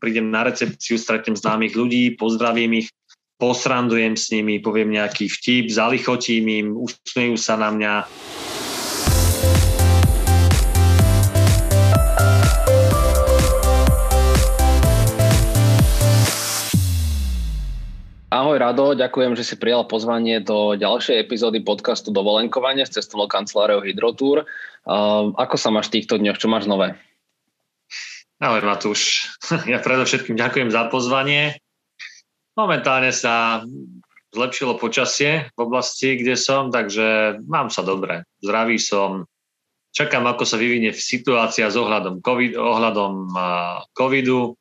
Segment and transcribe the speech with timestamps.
[0.00, 2.88] prídem na recepciu, stretnem známych ľudí, pozdravím ich,
[3.36, 7.92] posrandujem s nimi, poviem nejaký vtip, zalichotím im, usmejú sa na mňa.
[18.30, 23.82] Ahoj Rado, ďakujem, že si prijal pozvanie do ďalšej epizódy podcastu Dovolenkovanie s cestovnou kanceláriou
[23.82, 24.48] Hydrotour.
[24.86, 26.38] Uh, ako sa máš týchto dňoch?
[26.38, 26.94] Čo máš nové?
[28.40, 29.28] Ahoj Matúš,
[29.68, 31.60] ja predovšetkým ďakujem za pozvanie.
[32.56, 33.60] Momentálne sa
[34.32, 38.24] zlepšilo počasie v oblasti, kde som, takže mám sa dobre.
[38.40, 39.28] Zdravý som,
[39.92, 43.12] čakám, ako sa vyvinie situácia s ohľadom, COVID, ohľadom
[43.92, 44.56] covidu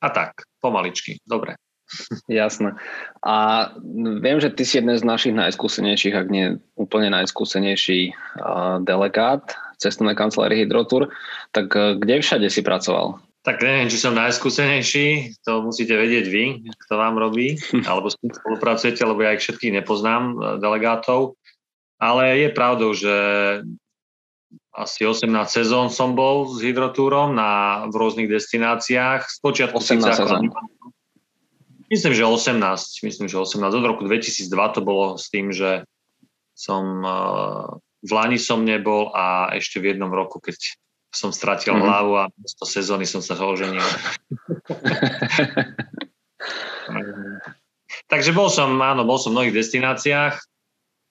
[0.00, 1.60] a tak, pomaličky, dobre.
[2.24, 2.72] Jasné.
[3.20, 3.68] A
[4.16, 8.16] viem, že ty si jeden z našich najskúsenejších, ak nie úplne najskúsenejší
[8.80, 9.44] delegát
[9.80, 11.08] cestovnej kancelárie Hydrotur.
[11.56, 13.18] Tak e, kde všade si pracoval?
[13.40, 16.44] Tak neviem, či som najskúsenejší, to musíte vedieť vy,
[16.86, 17.56] kto vám robí,
[17.88, 21.40] alebo spolupracujete, lebo ja ich všetkých nepoznám, e, delegátov.
[22.00, 23.12] Ale je pravdou, že
[24.72, 29.28] asi 18 sezón som bol s hydrotúrom na, v rôznych destináciách.
[29.28, 30.48] Spočiatku 18 sezón.
[31.90, 33.02] Myslím, že 18.
[33.02, 33.66] Myslím, že 18.
[33.66, 35.82] Od roku 2002 to bolo s tým, že
[36.54, 37.66] som eh,
[38.00, 40.56] v Lani som nebol a ešte v jednom roku, keď
[41.10, 41.88] som stratil mm-hmm.
[41.90, 43.82] hlavu a z sezóny som sa oženil.
[48.10, 50.34] Takže bol som, áno, bol som v mnohých destináciách,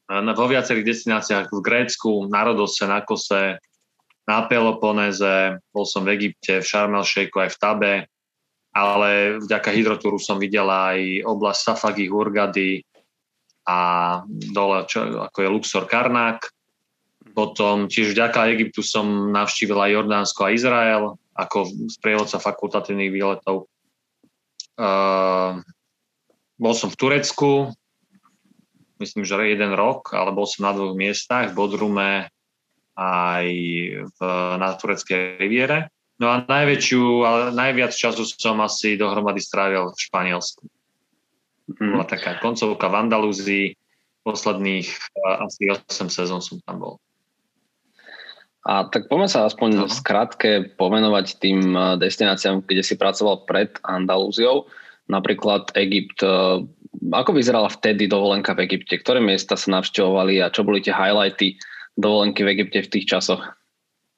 [0.09, 3.61] vo viacerých destináciách v Grécku, na Rodose, na Kose,
[4.25, 7.93] na Peloponéze, bol som v Egypte, v Sharm el aj v Tabe,
[8.73, 12.85] ale vďaka hydrotúru som videl aj oblasť Safagi, Hurgady
[13.65, 13.79] a
[14.27, 16.45] dole, čo, ako je Luxor, Karnak.
[17.39, 23.71] Potom tiež vďaka Egyptu som navštívil aj Jordánsko a Izrael ako sprievodca fakultatívnych výletov.
[24.75, 25.63] Uh,
[26.59, 27.71] bol som v Turecku,
[28.99, 32.27] myslím, že jeden rok, ale bol som na dvoch miestach, v Bodrume
[32.99, 33.47] aj
[34.03, 34.19] v,
[34.59, 35.95] na tureckej riviere.
[36.19, 40.67] No a najväčšiu, ale najviac času som asi dohromady strávil v Španielsku.
[41.79, 41.95] Mm.
[41.95, 43.67] Bola taká koncovka v Andalúzii,
[44.27, 46.95] posledných uh, asi 8 sezón som tam bol.
[48.67, 49.85] A tak poďme sa aspoň no.
[49.87, 54.67] skrátke pomenovať tým eh, destináciám, kde si pracoval pred Andalúziou,
[55.07, 56.19] napríklad Egypt.
[56.19, 56.67] Eh,
[57.13, 58.99] ako vyzerala vtedy dovolenka v Egypte?
[58.99, 61.55] Ktoré miesta sa navštevovali a čo boli tie highlighty
[61.95, 63.43] dovolenky v Egypte v tých časoch?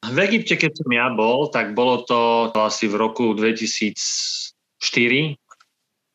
[0.01, 3.77] V Egypte, keď som ja bol, tak bolo to asi v roku 2004.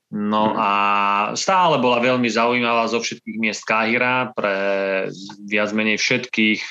[0.07, 0.57] No mhm.
[0.59, 0.71] a
[1.35, 4.55] stále bola veľmi zaujímavá zo všetkých miest Káhira pre
[5.47, 6.63] viac menej všetkých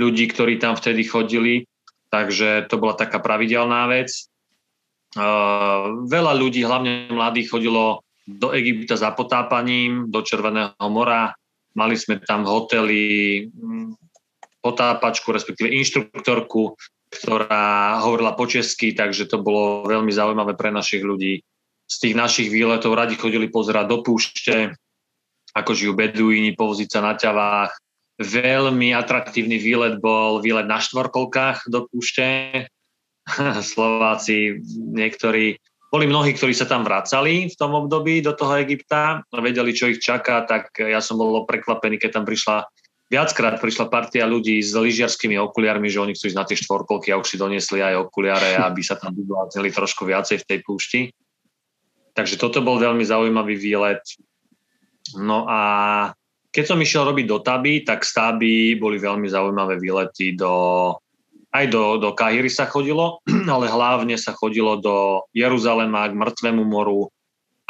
[0.00, 1.68] ľudí, ktorí tam vtedy chodili.
[2.08, 4.10] Takže to bola taká pravidelná vec.
[6.08, 11.36] Veľa ľudí, hlavne mladých, chodilo do Egypta za potápaním, do Červeného mora.
[11.76, 13.02] Mali sme tam v hoteli
[14.58, 16.74] potápačku, respektíve inštruktorku,
[17.10, 21.42] ktorá hovorila po česky, takže to bolo veľmi zaujímavé pre našich ľudí.
[21.90, 24.74] Z tých našich výletov radi chodili pozerať do púšte,
[25.54, 27.70] ako žijú beduíni, povoziť sa na ťavách.
[28.20, 32.68] Veľmi atraktívny výlet bol výlet na štvorkolkách do púšte.
[33.72, 35.56] Slováci, niektorí,
[35.88, 39.88] boli mnohí, ktorí sa tam vracali v tom období do toho Egypta a vedeli, čo
[39.88, 42.68] ich čaká, tak ja som bol prekvapený, keď tam prišla
[43.10, 47.18] viackrát prišla partia ľudí s lyžiarskými okuliarmi, že oni chcú ísť na tie štvorkolky a
[47.18, 51.00] už si doniesli aj okuliare, aby sa tam vybláznili trošku viacej v tej púšti.
[52.14, 54.02] Takže toto bol veľmi zaujímavý výlet.
[55.18, 55.60] No a
[56.50, 60.94] keď som išiel robiť do Taby, tak z Taby boli veľmi zaujímavé výlety do,
[61.54, 63.22] aj do, do Kahiry sa chodilo,
[63.54, 67.06] ale hlavne sa chodilo do Jeruzalema k Mŕtvemu moru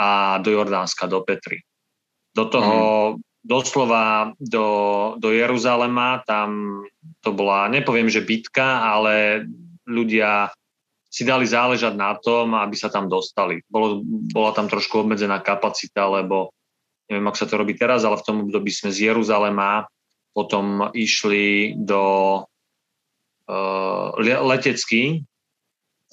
[0.01, 1.61] a do Jordánska, do Petry.
[2.33, 2.77] Do toho
[3.17, 4.67] mm doslova do,
[5.17, 6.81] do Jeruzalema, tam
[7.25, 9.45] to bola, nepoviem, že bitka, ale
[9.89, 10.53] ľudia
[11.11, 13.65] si dali záležať na tom, aby sa tam dostali.
[13.67, 16.55] Bolo, bola tam trošku obmedzená kapacita, lebo
[17.11, 19.91] neviem, ako sa to robí teraz, ale v tom období sme z Jeruzalema
[20.31, 22.05] potom išli do
[23.51, 25.27] uh, letecky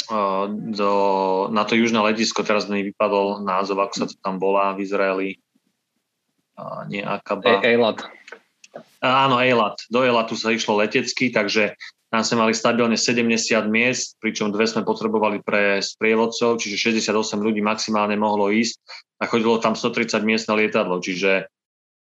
[0.09, 0.91] uh, do,
[1.53, 5.29] na to južné letisko, teraz mi vypadol názov, ako sa to tam volá v Izraeli,
[6.89, 7.61] nie Akaba.
[7.61, 8.01] Eilat.
[9.01, 9.77] Áno, Eilat.
[9.93, 11.77] Do Eilatu sa išlo letecky, takže
[12.07, 17.11] tam sme mali stabilne 70 miest, pričom dve sme potrebovali pre sprievodcov, čiže 68
[17.43, 18.79] ľudí maximálne mohlo ísť
[19.19, 21.51] a chodilo tam 130 miest na lietadlo, čiže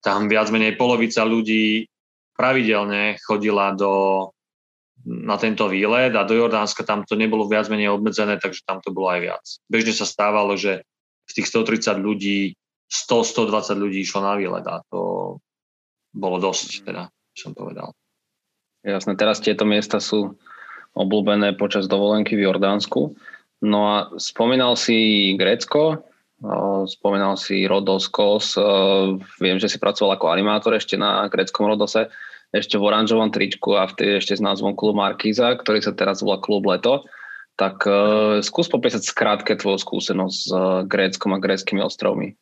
[0.04, 1.88] tam viac menej polovica ľudí
[2.36, 4.28] pravidelne chodila do,
[5.08, 8.92] na tento výlet a do Jordánska tam to nebolo viac menej obmedzené, takže tam to
[8.92, 9.46] bolo aj viac.
[9.72, 10.84] Bežne sa stávalo, že
[11.32, 12.60] z tých 130 ľudí
[12.92, 15.00] 100-120 ľudí išlo na výlet a to
[16.12, 17.96] bolo dosť, teda som povedal.
[18.84, 20.36] Jasné, teraz tieto miesta sú
[20.94, 23.16] obľúbené počas dovolenky v Jordánsku.
[23.64, 26.04] No a spomínal si Grécko,
[26.86, 28.60] spomínal si Rodos, Kos,
[29.40, 32.12] viem, že si pracoval ako animátor ešte na gréckom Rodose,
[32.52, 36.44] ešte v oranžovom tričku a vtedy ešte s názvom Klub Markíza, ktorý sa teraz volá
[36.44, 37.08] Klub Leto.
[37.56, 37.88] Tak
[38.44, 40.52] skús popísať skrátke tvoju skúsenosť s
[40.90, 42.36] Gréckom a gréckými ostrovmi.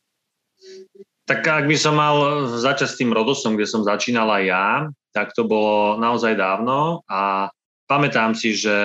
[1.29, 4.68] Tak ak by som mal začať s tým Rodosom, kde som začínal aj ja,
[5.13, 7.51] tak to bolo naozaj dávno a
[7.85, 8.75] pamätám si, že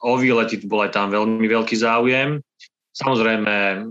[0.00, 2.40] o výlety bol aj tam veľmi veľký záujem.
[2.96, 3.86] Samozrejme,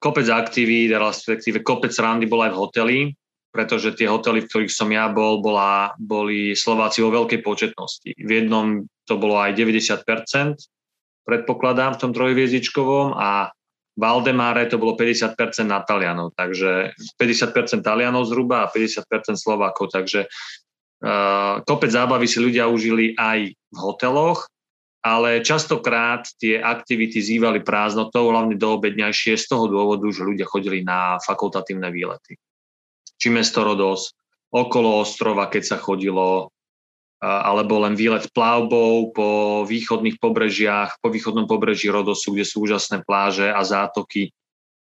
[0.00, 2.98] kopec aktivít, respektíve kopec randy bol aj v hoteli,
[3.54, 8.10] pretože tie hotely, v ktorých som ja bol, bola, boli Slováci vo veľkej početnosti.
[8.10, 10.04] V jednom to bolo aj 90%,
[11.24, 13.54] predpokladám, v tom trojviezdičkovom a
[13.94, 15.38] v Aldemáre to bolo 50%
[15.70, 19.06] na Talianov, takže 50% Talianov zhruba a 50%
[19.38, 24.50] Slovákov, takže uh, kopec zábavy si ľudia užili aj v hoteloch,
[25.04, 30.80] ale častokrát tie aktivity zývali prázdnotou, hlavne do obedňajšie z toho dôvodu, že ľudia chodili
[30.80, 32.40] na fakultatívne výlety.
[33.20, 34.16] Či mesto Rodos,
[34.48, 36.53] okolo ostrova, keď sa chodilo,
[37.24, 39.28] alebo len výlet plavbou po
[39.64, 44.28] východných pobrežiach, po východnom pobreží Rodosu, kde sú úžasné pláže a zátoky.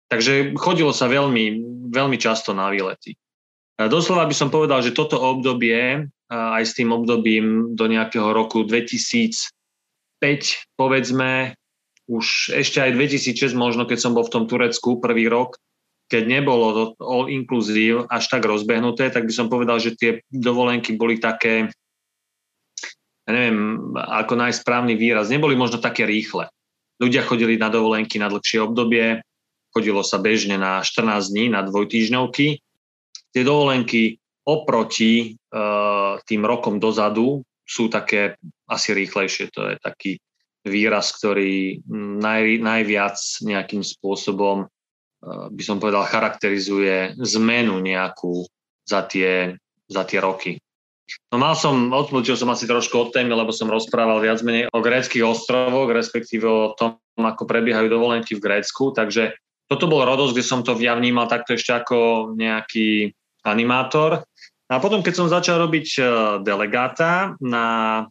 [0.06, 3.18] Takže chodilo sa veľmi, veľmi často na výlety.
[3.78, 9.50] Doslova by som povedal, že toto obdobie, aj s tým obdobím do nejakého roku 2005,
[10.78, 11.58] povedzme,
[12.08, 15.60] už ešte aj 2006 možno, keď som bol v tom Turecku prvý rok,
[16.08, 21.20] keď nebolo all inclusive až tak rozbehnuté, tak by som povedal, že tie dovolenky boli
[21.20, 21.68] také,
[23.28, 26.48] ja neviem, ako nájsť správny výraz, neboli možno také rýchle.
[26.98, 29.20] Ľudia chodili na dovolenky na dlhšie obdobie,
[29.76, 32.48] chodilo sa bežne na 14 dní, na dvojtýždňovky.
[33.36, 38.40] Tie dovolenky oproti uh, tým rokom dozadu sú také
[38.72, 39.52] asi rýchlejšie.
[39.52, 40.12] To je taký
[40.64, 41.84] výraz, ktorý
[42.24, 48.48] naj, najviac nejakým spôsobom uh, by som povedal charakterizuje zmenu nejakú
[48.88, 49.52] za tie,
[49.92, 50.56] za tie roky.
[51.32, 54.84] No mal som, odmúčil som asi trošku od témy, lebo som rozprával viac menej o
[54.84, 59.36] gréckých ostrovoch, respektíve o tom, ako prebiehajú dovolenky v Grécku, takže
[59.68, 63.12] toto bol Rodos, kde som to ja vnímal takto ešte ako nejaký
[63.44, 64.24] animátor.
[64.68, 66.02] A potom, keď som začal robiť e,
[66.44, 68.04] delegáta na,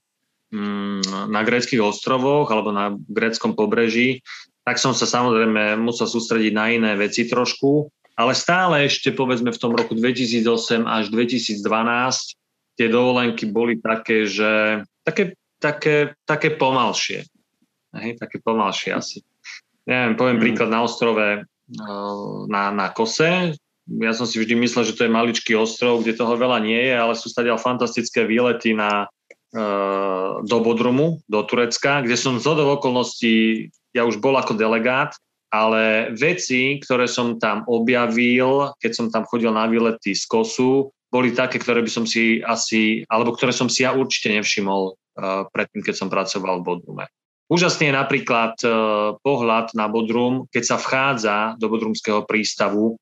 [0.53, 4.25] mm, na gréckých ostrovoch alebo na gréckom pobreží,
[4.65, 9.61] tak som sa samozrejme musel sústrediť na iné veci trošku, ale stále ešte povedzme v
[9.61, 11.61] tom roku 2008 až 2012
[12.77, 17.25] tie dovolenky boli také, že také, také, také pomalšie.
[17.97, 19.25] Hej, také pomalšie asi.
[19.89, 20.45] Neviem, poviem mm.
[20.45, 21.45] príklad na ostrove eh,
[22.47, 23.57] na, na Kose.
[23.87, 26.95] Ja som si vždy myslel, že to je maličký ostrov, kde toho veľa nie je,
[26.95, 29.09] ale sú stadiaľ fantastické výlety na,
[29.57, 35.17] eh, do Bodrumu, do Turecka, kde som z okolností, ja už bol ako delegát,
[35.49, 41.33] ale veci, ktoré som tam objavil, keď som tam chodil na výlety z Kosu, boli
[41.33, 45.81] také, ktoré by som si asi, alebo ktoré som si ja určite nevšimol uh, predtým,
[45.81, 47.05] keď som pracoval v Bodrume.
[47.49, 53.01] Úžasný je napríklad uh, pohľad na Bodrum, keď sa vchádza do Bodrumského prístavu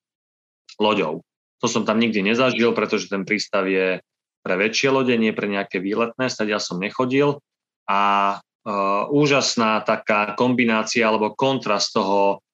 [0.79, 1.27] loďou.
[1.59, 3.99] To som tam nikdy nezažil, pretože ten prístav je
[4.45, 7.43] pre väčšie lode, nie pre nejaké výletné, ja som nechodil.
[7.91, 8.01] A
[8.39, 12.45] uh, úžasná taká kombinácia alebo kontrast toho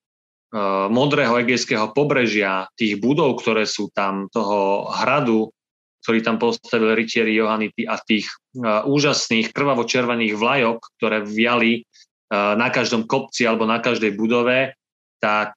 [0.90, 5.54] modrého egejského pobrežia, tých budov, ktoré sú tam, toho hradu,
[6.02, 8.26] ktorý tam postavil rytieri Johannity a tých
[8.58, 14.74] uh, úžasných krvavo-červených vlajok, ktoré viali uh, na každom kopci alebo na každej budove,
[15.20, 15.52] tak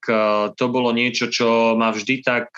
[0.59, 2.51] to bolo niečo, čo ma vždy tak,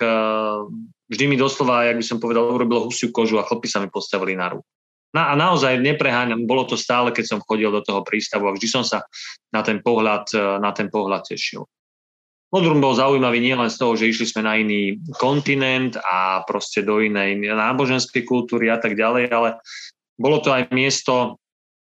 [1.05, 4.33] vždy mi doslova, jak by som povedal, urobilo husiu kožu a chlopy sa mi postavili
[4.33, 4.65] na ruku.
[5.13, 8.67] Na, a naozaj nepreháňam, bolo to stále, keď som chodil do toho prístavu a vždy
[8.67, 9.05] som sa
[9.53, 11.69] na ten pohľad, na ten pohľad tešil.
[12.55, 17.03] Modrum bol zaujímavý nielen z toho, že išli sme na iný kontinent a proste do
[17.03, 19.59] inej náboženskej kultúry a tak ďalej, ale
[20.15, 21.35] bolo to aj miesto,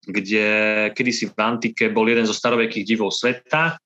[0.05, 0.45] kde
[0.93, 3.81] kedysi v antike bol jeden zo starovekých divov sveta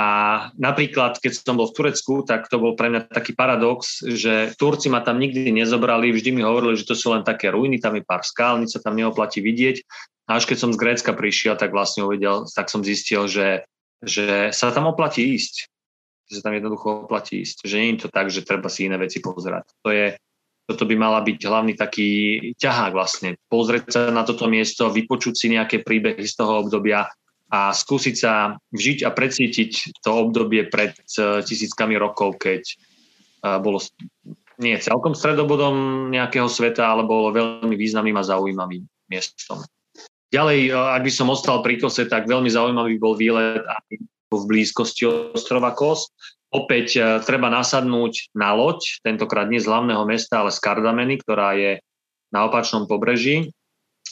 [0.00, 0.08] a
[0.56, 4.88] napríklad, keď som bol v Turecku, tak to bol pre mňa taký paradox, že Turci
[4.88, 8.02] ma tam nikdy nezobrali, vždy mi hovorili, že to sú len také ruiny, tam je
[8.02, 9.84] pár skál, nič sa tam neoplatí vidieť.
[10.32, 13.68] A až keď som z Grécka prišiel, tak vlastne uvedel, tak som zistil, že,
[14.00, 15.68] že sa tam oplatí ísť
[16.28, 17.68] že sa tam jednoducho oplatí ísť.
[17.68, 19.64] Že nie je to tak, že treba si iné veci pozerať.
[19.84, 20.16] To je
[20.64, 23.36] toto by mala byť hlavný taký ťahák vlastne.
[23.52, 27.04] Pozrieť sa na toto miesto, vypočuť si nejaké príbehy z toho obdobia
[27.52, 32.74] a skúsiť sa vžiť a precítiť to obdobie pred e, tisíckami rokov, keď e,
[33.60, 33.84] bolo
[34.56, 39.60] nie celkom stredobodom nejakého sveta, ale bolo veľmi významným a zaujímavým miestom.
[40.32, 44.00] Ďalej, e, ak by som ostal pri Kose, tak veľmi zaujímavý bol výlet aj
[44.40, 46.10] v blízkosti ostrova Kos.
[46.54, 51.82] Opäť treba nasadnúť na loď, tentokrát nie z hlavného mesta, ale z Kardameny, ktorá je
[52.30, 53.50] na opačnom pobreží.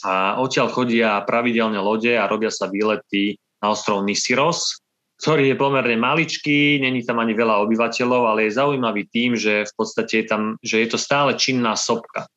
[0.03, 4.83] A odtiaľ chodia pravidelne lode a robia sa výlety na ostrov Nisiros,
[5.23, 9.73] ktorý je pomerne maličký, není tam ani veľa obyvateľov, ale je zaujímavý tým, že v
[9.79, 12.27] podstate je tam, že je to stále činná sopka.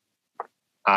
[0.87, 0.97] A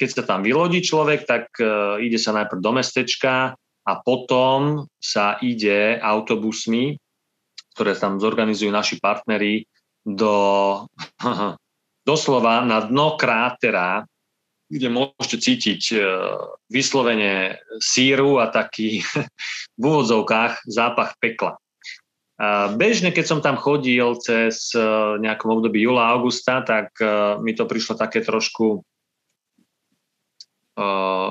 [0.00, 3.52] keď sa tam vylodí človek, tak uh, ide sa najprv do mestečka
[3.82, 7.02] a potom sa ide autobusmi
[7.72, 9.64] ktoré tam zorganizujú naši partneri,
[10.04, 10.34] do,
[12.08, 14.04] doslova na dno krátera,
[14.72, 15.96] kde môžete cítiť e,
[16.72, 19.04] vyslovene síru a taký
[19.80, 21.56] v úvodzovkách zápach pekla.
[22.74, 24.80] Bežne, keď som tam chodil cez e,
[25.20, 28.84] nejakom období júla, augusta, tak e, mi to prišlo také trošku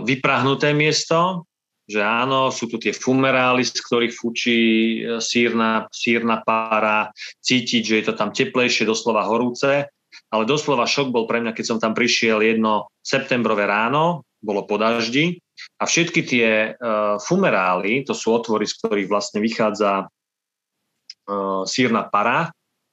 [0.05, 1.49] vyprahnuté miesto,
[1.91, 7.11] že áno, sú tu tie fumerály, z ktorých fučí e, sírna, sírna pára,
[7.43, 9.91] cítiť, že je to tam teplejšie, doslova horúce,
[10.31, 14.79] ale doslova šok bol pre mňa, keď som tam prišiel jedno septembrové ráno, bolo po
[14.79, 15.37] daždi
[15.77, 22.49] a všetky tie uh, fumerály, to sú otvory, z ktorých vlastne vychádza uh, sírna para,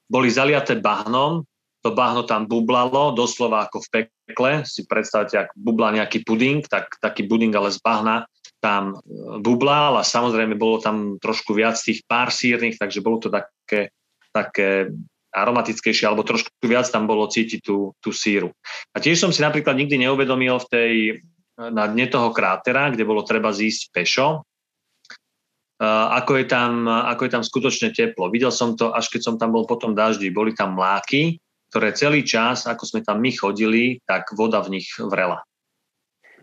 [0.08, 1.44] boli zaliaté bahnom,
[1.80, 6.98] to bahno tam bublalo, doslova ako v pekle, si predstavte, ak bubla nejaký puding, tak
[6.98, 8.28] taký puding ale z bahna
[8.58, 13.28] tam e, bublal a samozrejme bolo tam trošku viac tých pár sírnych, takže bolo to
[13.30, 13.94] také,
[14.34, 14.90] také
[15.30, 18.50] aromatickejšie, alebo trošku viac tam bolo cítiť tú, tú síru.
[18.94, 20.92] A tiež som si napríklad nikdy neuvedomil v tej,
[21.58, 27.32] na dne toho krátera, kde bolo treba zísť pešo, e, ako je, tam, ako je
[27.32, 28.30] tam skutočne teplo.
[28.30, 30.34] Videl som to, až keď som tam bol potom daždi.
[30.34, 31.38] Boli tam mláky,
[31.70, 35.44] ktoré celý čas, ako sme tam my chodili, tak voda v nich vrela.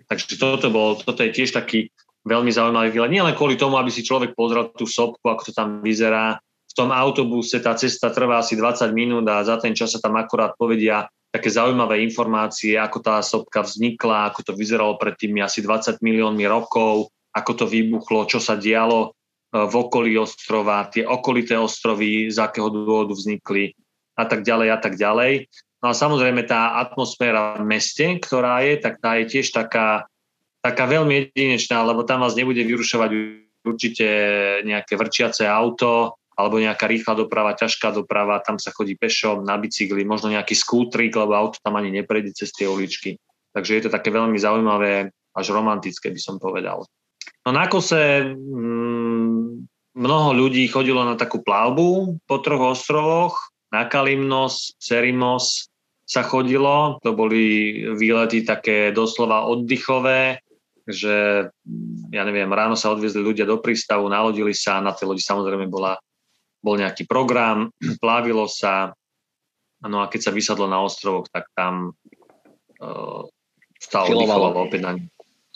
[0.06, 1.90] Takže toto, bol, toto je tiež taký
[2.26, 3.14] veľmi zaujímavý výlet.
[3.14, 6.42] Nie len kvôli tomu, aby si človek pozrel tú sopku, ako to tam vyzerá.
[6.66, 10.18] V tom autobuse tá cesta trvá asi 20 minút a za ten čas sa tam
[10.18, 15.60] akorát povedia také zaujímavé informácie, ako tá sopka vznikla, ako to vyzeralo pred tými asi
[15.60, 21.60] 20 miliónmi rokov, ako to vybuchlo, čo sa dialo e, v okolí ostrova, tie okolité
[21.60, 23.76] ostrovy, z akého dôvodu vznikli
[24.16, 25.52] a tak ďalej a tak ďalej.
[25.84, 30.08] No a samozrejme tá atmosféra v meste, ktorá je, tak tá je tiež taká
[30.66, 33.10] taká veľmi jedinečná, lebo tam vás nebude vyrušovať
[33.62, 34.08] určite
[34.66, 40.04] nejaké vrčiace auto alebo nejaká rýchla doprava, ťažká doprava, tam sa chodí pešom, na bicykli,
[40.04, 43.16] možno nejaký skútrik, lebo auto tam ani neprejde cez tie uličky.
[43.56, 46.84] Takže je to také veľmi zaujímavé, až romantické by som povedal.
[47.48, 49.64] No na kose mm,
[49.96, 53.40] mnoho ľudí chodilo na takú plavbu po troch ostrovoch,
[53.72, 55.72] na Kalimnos, Cerimos
[56.04, 60.44] sa chodilo, to boli výlety také doslova oddychové,
[60.86, 61.50] že
[62.14, 65.98] ja neviem, ráno sa odviezli ľudia do prístavu, nalodili sa, na tej lodi samozrejme bola,
[66.62, 67.74] bol nejaký program,
[68.04, 68.94] plávilo sa,
[69.82, 71.98] no a keď sa vysadlo na ostrovoch, tak tam
[72.82, 73.22] uh,
[73.82, 74.92] sa oddychovalo opäť na,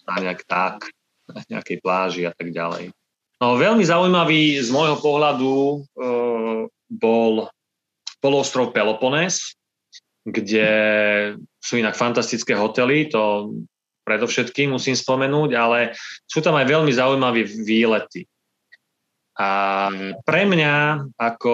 [0.10, 0.90] na nejak tak,
[1.30, 2.90] na nejakej pláži a tak ďalej.
[3.40, 7.48] No veľmi zaujímavý z môjho pohľadu uh, bol
[8.20, 9.56] polostrov Peloponés,
[10.28, 10.68] kde
[11.64, 13.54] sú inak fantastické hotely, to
[14.10, 15.94] predovšetkým musím spomenúť, ale
[16.26, 18.26] sú tam aj veľmi zaujímavé výlety.
[19.38, 19.50] A
[20.26, 21.54] pre mňa, ako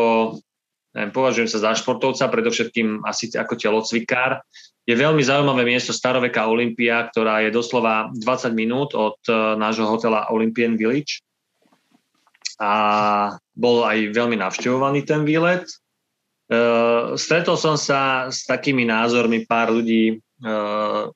[0.95, 4.39] neviem, považujem sa za športovca, predovšetkým asi ako telocvikár,
[4.87, 10.31] je veľmi zaujímavé miesto Staroveka Olympia, ktorá je doslova 20 minút od e, nášho hotela
[10.31, 11.19] Olympian Village.
[12.61, 15.67] A bol aj veľmi navštevovaný ten výlet.
[16.45, 20.21] Uh, stretol som sa s takými názormi pár ľudí,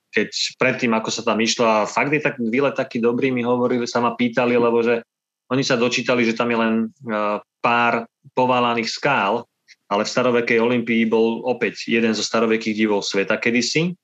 [0.10, 3.84] keď predtým, ako sa tam išlo, a fakt je tak výlet taký dobrý, mi hovorili,
[3.84, 5.04] sa ma pýtali, lebo že
[5.50, 6.74] oni sa dočítali, že tam je len
[7.10, 8.06] uh, pár
[8.38, 9.44] poválaných skál,
[9.90, 13.98] ale v starovekej Olympii bol opäť jeden zo starovekých divov sveta kedysi,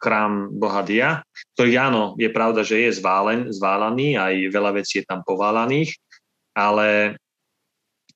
[0.00, 1.20] chrám boha Dia,
[1.56, 5.96] ktorý áno, je pravda, že je zválen, zválaný, aj veľa vecí je tam poválaných,
[6.56, 7.20] ale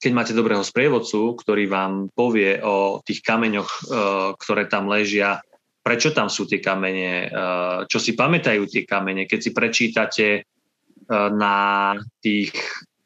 [0.00, 3.80] keď máte dobrého sprievodcu, ktorý vám povie o tých kameňoch, e,
[4.40, 5.45] ktoré tam ležia,
[5.81, 7.29] prečo tam sú tie kamene, e,
[7.89, 10.41] čo si pamätajú tie kamene, keď si prečítate e,
[11.35, 12.53] na tých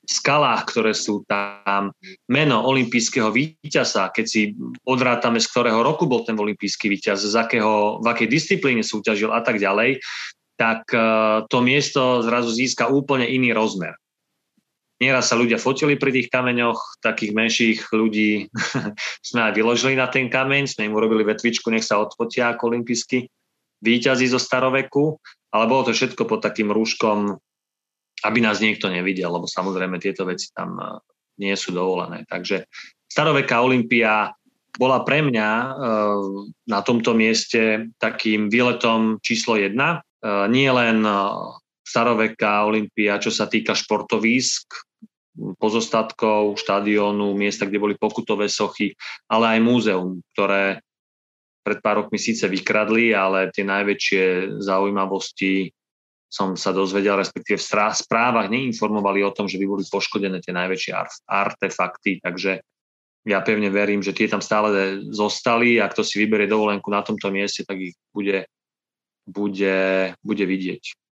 [0.04, 1.88] skalách, ktoré sú tam,
[2.28, 4.52] meno olympijského víťaza, keď si
[4.84, 9.40] odrátame, z ktorého roku bol ten olympijský víťaz, z akého, v akej disciplíne súťažil a
[9.40, 10.04] tak ďalej,
[10.60, 11.00] tak e,
[11.48, 13.96] to miesto zrazu získa úplne iný rozmer.
[15.04, 18.48] Nieraz sa ľudia fotili pri tých kameňoch, takých menších ľudí
[19.28, 23.28] sme aj vyložili na ten kameň, sme im urobili vetvičku, nech sa odfotia ako olympijskí
[23.84, 25.20] výťazí zo staroveku,
[25.52, 27.36] ale bolo to všetko pod takým rúškom
[28.24, 30.84] aby nás niekto nevidel, lebo samozrejme tieto veci tam e,
[31.44, 32.24] nie sú dovolené.
[32.24, 32.64] Takže
[33.04, 34.32] staroveká Olympia
[34.74, 35.66] bola pre mňa e,
[36.72, 40.00] na tomto mieste takým výletom číslo jedna.
[40.00, 41.04] E, nie len
[41.84, 44.72] staroveká Olympia, čo sa týka športovísk,
[45.58, 48.94] pozostatkov, štadiónu, miesta, kde boli pokutové sochy,
[49.26, 50.78] ale aj múzeum, ktoré
[51.64, 54.22] pred pár rokmi síce vykradli, ale tie najväčšie
[54.60, 55.72] zaujímavosti
[56.28, 60.92] som sa dozvedel, respektíve v správach neinformovali o tom, že by boli poškodené tie najväčšie
[61.30, 62.58] artefakty, takže
[63.24, 67.32] ja pevne verím, že tie tam stále zostali a kto si vyberie dovolenku na tomto
[67.32, 68.44] mieste, tak ich bude,
[69.24, 71.03] bude, bude vidieť.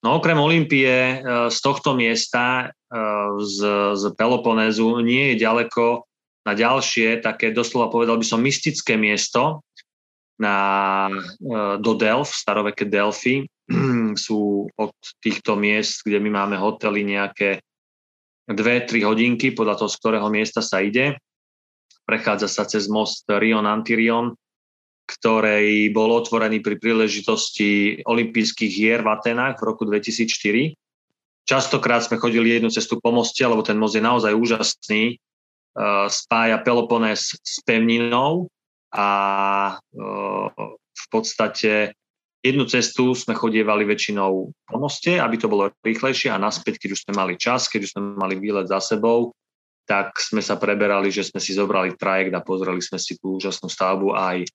[0.00, 1.14] No okrem Olympie e,
[1.52, 2.96] z tohto miesta, e,
[3.44, 3.58] z,
[4.00, 6.08] z Peloponézu, nie je ďaleko
[6.48, 9.60] na ďalšie, také doslova povedal by som mystické miesto,
[10.40, 10.56] na,
[11.36, 13.44] e, do Delf, staroveké Delfy,
[14.24, 17.60] sú od týchto miest, kde my máme hotely nejaké
[18.48, 21.20] 2-3 hodinky podľa toho, z ktorého miesta sa ide.
[22.08, 24.32] Prechádza sa cez most Rion Antirion,
[25.10, 30.78] ktorý bol otvorený pri príležitosti olympijských hier v Atenách v roku 2004.
[31.42, 35.02] Častokrát sme chodili jednu cestu po moste, lebo ten most je naozaj úžasný.
[35.10, 35.16] E,
[36.06, 38.46] spája Peloponés s pevninou
[38.94, 39.08] a
[39.74, 40.00] e,
[40.70, 41.98] v podstate
[42.40, 47.00] Jednu cestu sme chodievali väčšinou po moste, aby to bolo rýchlejšie a naspäť, keď už
[47.04, 49.36] sme mali čas, keď už sme mali výlet za sebou,
[49.84, 53.68] tak sme sa preberali, že sme si zobrali trajekt a pozreli sme si tú úžasnú
[53.68, 54.48] stavbu aj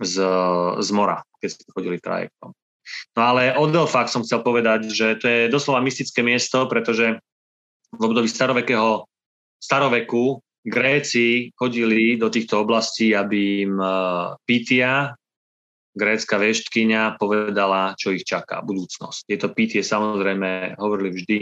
[0.00, 0.16] z,
[0.80, 2.50] z mora, keď sme chodili trajektom.
[3.16, 7.16] No ale o Delfách som chcel povedať, že to je doslova mystické miesto, pretože
[7.94, 9.08] v období starovekého
[9.62, 15.12] staroveku Gréci chodili do týchto oblastí, aby im eh, Pitia,
[15.94, 19.30] grécka veštkyňa povedala, čo ich čaká, budúcnosť.
[19.30, 21.38] Tieto pítie samozrejme hovorili vždy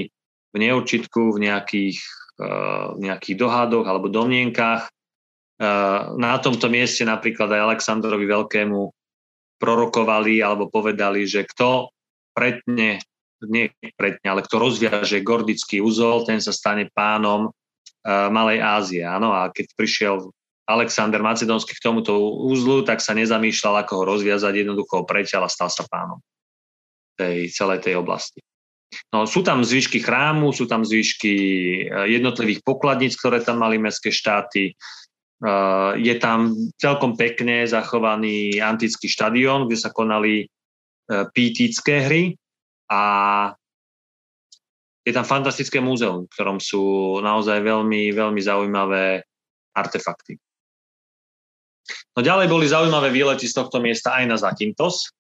[0.53, 1.98] v neurčitku, v nejakých,
[2.37, 4.92] uh, nejakých dohadoch alebo domnienkách.
[5.62, 8.90] Uh, na tomto mieste napríklad aj Aleksandrovi Veľkému
[9.62, 11.94] prorokovali alebo povedali, že kto
[12.35, 12.98] pretne,
[13.46, 19.07] nie pretne, ale kto rozviaže gordický úzol, ten sa stane pánom uh, Malej Ázie.
[19.07, 20.35] Áno, a keď prišiel
[20.66, 25.51] Alexander Macedónsky k tomuto úzlu, tak sa nezamýšľal, ako ho rozviazať, jednoducho ho preťal a
[25.51, 26.18] stal sa pánom
[27.14, 28.42] tej, celej tej oblasti.
[29.09, 31.35] No, sú tam zvyšky chrámu, sú tam zvyšky
[31.88, 34.77] eh, jednotlivých pokladníc, ktoré tam mali mestské štáty.
[35.42, 42.38] Eh, je tam celkom pekne zachovaný antický štadión, kde sa konali eh, pítické hry
[42.87, 43.02] a
[45.02, 49.26] je tam fantastické múzeum, v ktorom sú naozaj veľmi, veľmi zaujímavé
[49.74, 50.38] artefakty.
[52.14, 55.11] No ďalej boli zaujímavé výlety z tohto miesta aj na Zakintos.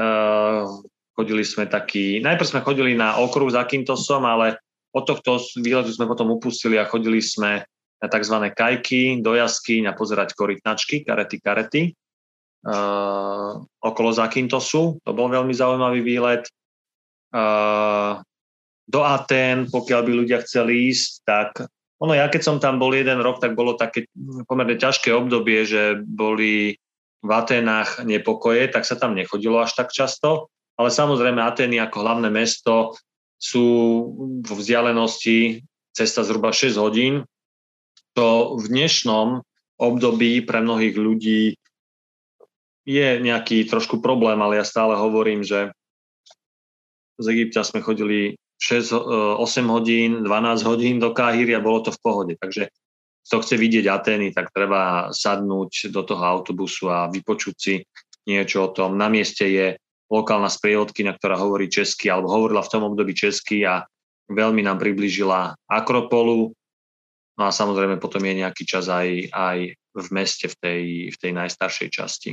[0.00, 0.80] Uh,
[1.12, 4.56] chodili sme taký, najprv sme chodili na okruh Zakintosom, ale
[4.96, 8.36] od tohto výletu sme potom upustili a chodili sme na tzv.
[8.52, 11.82] kajky, do jaskyň a pozerať korytnačky, karety, karety
[12.66, 14.98] uh, okolo Zakintosu.
[15.00, 16.44] To bol veľmi zaujímavý výlet.
[17.30, 18.20] Uh,
[18.86, 21.50] do Aten, pokiaľ by ľudia chceli ísť, tak
[21.98, 24.06] ono, ja keď som tam bol jeden rok, tak bolo také
[24.46, 26.76] pomerne ťažké obdobie, že boli
[27.24, 30.52] v Atenách nepokoje, tak sa tam nechodilo až tak často.
[30.76, 32.94] Ale samozrejme Atény ako hlavné mesto
[33.40, 33.66] sú
[34.44, 35.64] vo vzdialenosti
[35.96, 37.24] cesta zhruba 6 hodín.
[38.16, 39.44] To v dnešnom
[39.76, 41.60] období pre mnohých ľudí
[42.88, 45.76] je nejaký trošku problém, ale ja stále hovorím, že
[47.20, 51.90] z Egypta sme chodili 6, 8 e, hodín, 12 hodín do Káhyry a bolo to
[51.92, 52.34] v pohode.
[52.40, 52.72] Takže
[53.26, 57.74] kto chce vidieť Atény, tak treba sadnúť do toho autobusu a vypočuť si
[58.24, 58.96] niečo o tom.
[58.96, 59.76] Na mieste je
[60.08, 63.82] lokálna sprievodkynia, ktorá hovorí česky, alebo hovorila v tom období česky a
[64.30, 66.54] veľmi nám priblížila Akropolu.
[67.36, 71.32] No a samozrejme potom je nejaký čas aj, aj v meste, v tej, v tej
[71.36, 72.30] najstaršej časti.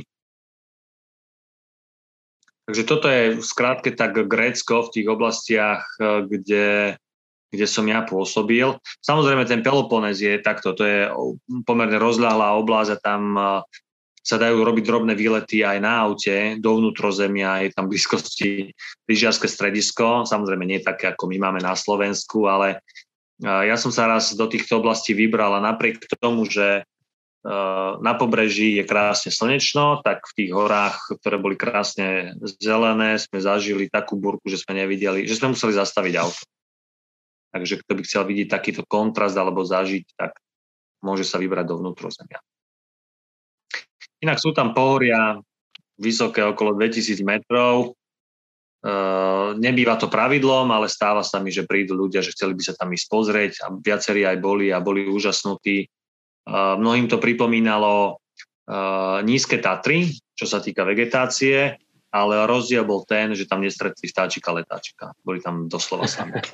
[2.64, 6.96] Takže toto je skrátke tak Grécko v tých oblastiach, e, kde,
[7.52, 8.80] kde som ja pôsobil.
[9.04, 11.12] Samozrejme ten Peloponés je takto, to je
[11.68, 13.44] pomerne rozľahlá oblasť a tam e,
[14.24, 18.72] sa dajú robiť drobné výlety aj na aute do vnútrozemia, je tam blízkosti
[19.04, 22.80] lyžiarske stredisko, samozrejme nie také, ako my máme na Slovensku, ale
[23.42, 26.86] Ja som sa raz do týchto oblastí vybral a napriek tomu, že
[28.00, 33.92] na pobreží je krásne slnečno, tak v tých horách, ktoré boli krásne zelené, sme zažili
[33.92, 36.40] takú burku, že sme nevideli, že sme museli zastaviť auto.
[37.52, 40.40] Takže kto by chcel vidieť takýto kontrast alebo zažiť, tak
[41.04, 42.40] môže sa vybrať do vnútrozemia.
[44.24, 45.36] Inak sú tam pohoria
[46.00, 47.92] vysoké okolo 2000 metrov.
[48.84, 48.92] E,
[49.56, 52.92] nebýva to pravidlom, ale stáva sa mi, že prídu ľudia, že chceli by sa tam
[52.92, 55.88] ísť pozrieť a viacerí aj boli a boli úžasnutí
[56.52, 58.20] Mnohým to pripomínalo
[59.24, 61.80] nízke Tatry, čo sa týka vegetácie,
[62.12, 65.12] ale rozdiel bol ten, že tam nestretli vtáčika letáčika.
[65.24, 66.36] Boli tam doslova sami.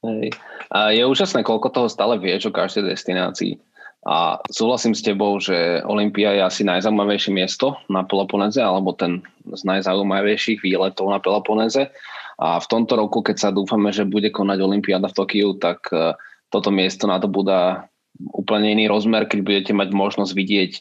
[0.00, 0.32] Hej.
[0.72, 3.60] A je úžasné, koľko toho stále vieš o každej destinácii.
[4.00, 9.60] A súhlasím s tebou, že Olympia je asi najzaujímavejšie miesto na Peloponeze, alebo ten z
[9.68, 11.92] najzaujímavejších výletov na Peloponeze.
[12.40, 16.16] A v tomto roku, keď sa dúfame, že bude konať Olympiáda v Tokiu, tak e,
[16.48, 17.84] toto miesto na to bude
[18.32, 20.72] úplne iný rozmer, keď budete mať možnosť vidieť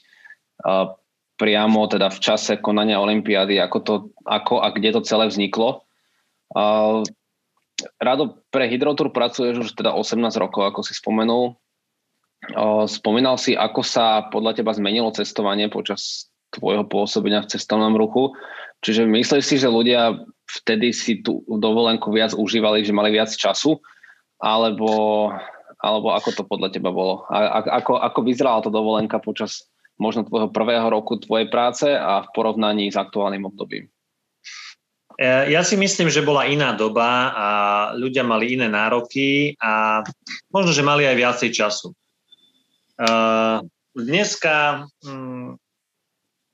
[0.68, 0.92] uh,
[1.40, 3.94] priamo teda v čase konania Olympiády, ako, to,
[4.28, 5.88] ako a kde to celé vzniklo.
[7.96, 11.56] Rado, pre Hydrotour pracuješ už teda 18 rokov, ako si spomenul.
[12.88, 18.34] Spomínal si, ako sa podľa teba zmenilo cestovanie počas tvojho pôsobenia v cestovnom ruchu.
[18.80, 23.78] Čiže myslíš si, že ľudia vtedy si tú dovolenku viac užívali, že mali viac času?
[24.40, 25.30] Alebo
[25.80, 27.24] alebo ako to podľa teba bolo?
[27.32, 32.32] A, ako, ako vyzerala tá dovolenka počas možno tvojho prvého roku tvojej práce a v
[32.36, 33.88] porovnaní s aktuálnym obdobím?
[35.16, 37.48] E, ja si myslím, že bola iná doba a
[37.96, 40.04] ľudia mali iné nároky a
[40.52, 41.96] možno, že mali aj viacej času.
[43.00, 43.10] E,
[43.96, 45.56] dneska mm,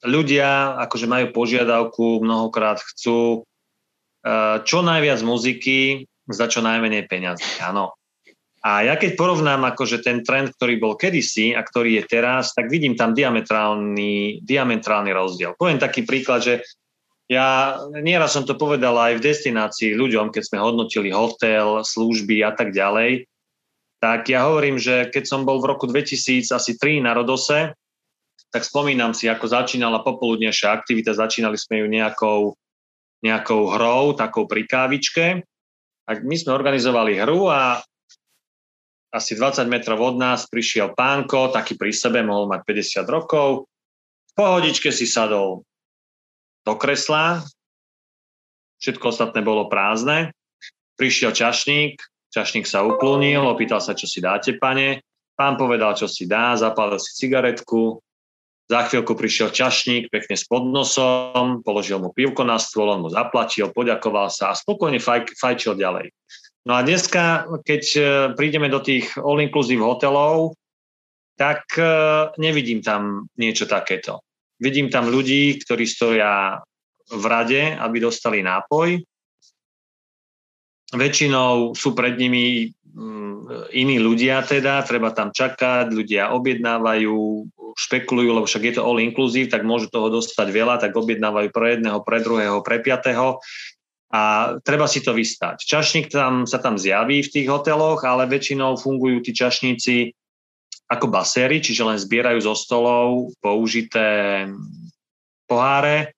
[0.05, 4.31] ľudia akože majú požiadavku, mnohokrát chcú e,
[4.61, 7.65] čo najviac muziky za čo najmenej peňazí.
[7.65, 7.97] Áno,
[8.65, 12.65] a ja keď porovnám akože ten trend, ktorý bol kedysi a ktorý je teraz, tak
[12.65, 15.53] vidím tam diametrálny, diametrálny rozdiel.
[15.53, 16.65] Poviem taký príklad, že
[17.29, 22.57] ja nieraz som to povedal aj v destinácii ľuďom, keď sme hodnotili hotel, služby a
[22.57, 23.29] tak ďalej,
[24.05, 27.73] tak ja hovorím, že keď som bol v roku 2003 na Rodose,
[28.53, 32.53] tak spomínam si, ako začínala popoludnejšia aktivita, začínali sme ju nejakou,
[33.25, 35.41] nejakou hrou, takou pri kávičke.
[36.05, 37.81] A my sme organizovali hru a
[39.09, 43.65] asi 20 metrov od nás prišiel pánko, taký pri sebe, mohol mať 50 rokov.
[43.65, 45.65] V pohodičke si sadol
[46.61, 47.41] do kresla,
[48.85, 50.29] všetko ostatné bolo prázdne.
[50.93, 51.97] Prišiel čašník,
[52.35, 54.99] čašník sa uklonil, opýtal sa, čo si dáte, pane.
[55.39, 58.03] Pán povedal, čo si dá, zapálil si cigaretku.
[58.65, 63.69] Za chvíľku prišiel čašník, pekne s podnosom, položil mu pivko na stôl, on mu zaplatil,
[63.69, 66.09] poďakoval sa a spokojne faj, fajčil ďalej.
[66.65, 68.01] No a dneska, keď e,
[68.33, 70.57] prídeme do tých all-inclusive hotelov,
[71.37, 71.85] tak e,
[72.41, 74.25] nevidím tam niečo takéto.
[74.57, 76.57] Vidím tam ľudí, ktorí stoja
[77.05, 78.97] v rade, aby dostali nápoj.
[80.95, 87.15] Väčšinou sú pred nimi mm, iní ľudia teda, treba tam čakať, ľudia objednávajú,
[87.75, 91.77] špekulujú, lebo však je to all inclusive, tak môžu toho dostať veľa, tak objednávajú pre
[91.77, 93.43] jedného, pre druhého, pre piatého
[94.15, 95.67] a treba si to vystať.
[95.67, 100.15] Čašník tam, sa tam zjaví v tých hoteloch, ale väčšinou fungujú tí čašníci
[100.87, 104.45] ako baséry, čiže len zbierajú zo stolov použité
[105.49, 106.13] poháre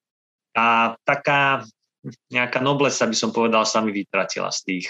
[0.52, 1.64] a taká
[2.32, 4.88] nejaká noblesa, by som povedal, sa mi vytratila z, tých,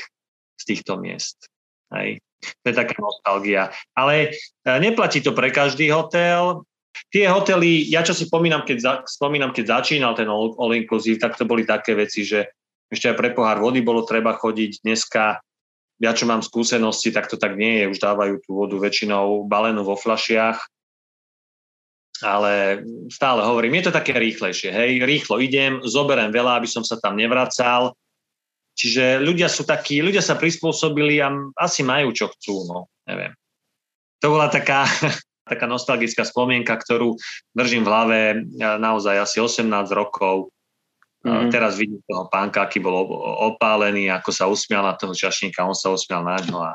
[0.58, 1.49] z týchto miest.
[1.93, 2.19] Hej.
[2.63, 3.73] To je taká nostalgia.
[3.97, 6.62] Ale e, neplatí to pre každý hotel.
[7.13, 11.21] Tie hotely, ja čo si spomínam, keď, za, spomínam, keď začínal ten all, all inclusive,
[11.21, 12.49] tak to boli také veci, že
[12.88, 14.82] ešte aj pre pohár vody bolo treba chodiť.
[14.86, 15.41] Dneska,
[15.97, 17.91] ja čo mám skúsenosti, tak to tak nie je.
[17.91, 20.62] Už dávajú tú vodu väčšinou balenú vo flašiach.
[22.25, 22.82] Ale
[23.13, 24.73] stále hovorím, je to také rýchlejšie.
[24.73, 27.93] Hej, rýchlo idem, zoberiem veľa, aby som sa tam nevracal.
[28.77, 33.34] Čiže ľudia sú takí, ľudia sa prispôsobili a asi majú čo chcú, no, neviem.
[34.21, 34.86] To bola taká,
[35.51, 37.17] taká nostalgická spomienka, ktorú
[37.58, 38.17] držím v hlave
[38.58, 40.53] naozaj asi 18 rokov
[41.27, 41.51] Mm-hmm.
[41.51, 43.03] Teraz vidím toho pánka, aký bol
[43.51, 46.71] opálený, ako sa usmial na toho čašníka, on sa usmial na ňo a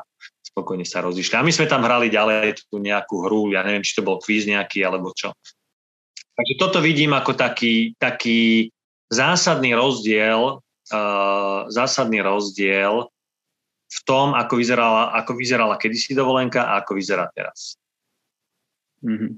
[0.53, 1.33] spokojne sa rozišli.
[1.33, 4.45] A my sme tam hrali ďalej tú nejakú hru, ja neviem, či to bol kvíz
[4.45, 5.33] nejaký alebo čo.
[6.33, 8.69] Takže toto vidím ako taký, taký
[9.09, 13.09] zásadný rozdiel, uh, zásadný rozdiel
[13.89, 17.77] v tom, ako vyzerala, ako vyzerala kedysi dovolenka a ako vyzerá teraz.
[19.05, 19.31] Mm-hmm.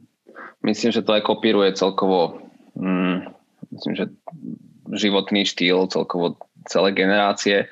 [0.63, 2.43] Myslím, že to aj kopíruje celkovo
[2.75, 3.35] mm,
[3.71, 4.05] myslím, že
[4.95, 7.67] životný štýl celkovo celé generácie.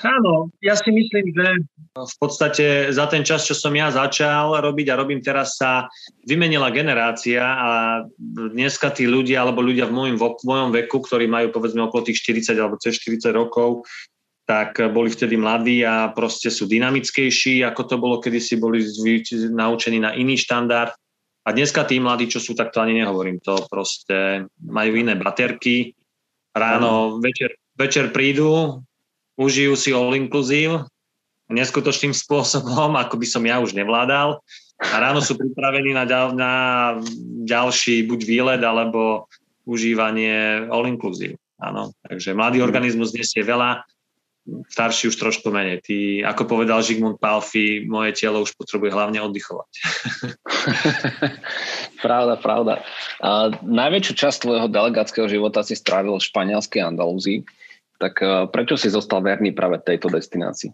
[0.00, 1.46] Áno, ja si myslím, že
[1.92, 5.92] v podstate za ten čas, čo som ja začal robiť a robím teraz, sa
[6.24, 7.68] vymenila generácia a
[8.18, 12.24] dneska tí ľudia, alebo ľudia v môjom, v mojom veku, ktorí majú povedzme okolo tých
[12.24, 13.84] 40 alebo cez 40 rokov,
[14.48, 18.84] tak boli vtedy mladí a proste sú dynamickejší, ako to bolo kedysi, boli
[19.52, 20.96] naučení na iný štandard.
[21.44, 25.92] A dneska tí mladí, čo sú, tak to ani nehovorím, to proste majú iné baterky,
[26.56, 28.80] ráno, večer, večer prídu,
[29.38, 30.86] užijú si all inclusive
[31.52, 34.40] neskutočným spôsobom, ako by som ja už nevládal.
[34.80, 36.52] A ráno sú pripravení na, ďal, na
[37.46, 39.30] ďalší buď výlet, alebo
[39.68, 41.38] užívanie all inclusive.
[41.62, 42.66] Áno, takže mladý mhm.
[42.66, 43.84] organizmus nesie veľa,
[44.44, 45.80] starší už trošku menej.
[45.80, 45.96] Ty,
[46.36, 49.72] ako povedal Žigmund Palfi, moje telo už potrebuje hlavne oddychovať.
[52.04, 52.74] pravda, pravda.
[53.24, 57.40] A najväčšiu časť tvojho delegátskeho života si strávil v španielskej Andalúzii.
[58.04, 60.68] Tak uh, prečo si zostal verný práve tejto destinácii?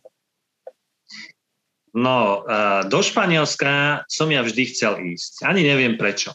[1.95, 5.47] No, uh, do Španielska som ja vždy chcel ísť.
[5.47, 6.35] Ani neviem prečo.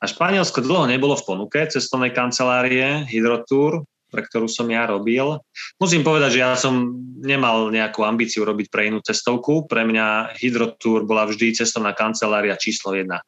[0.00, 5.36] A Španielsko dlho nebolo v ponuke cestovnej kancelárie Hydrotour, pre ktorú som ja robil.
[5.76, 9.68] Musím povedať, že ja som nemal nejakú ambíciu robiť pre inú cestovku.
[9.68, 13.20] Pre mňa Hydrotour bola vždy cestovná kancelária číslo jedna.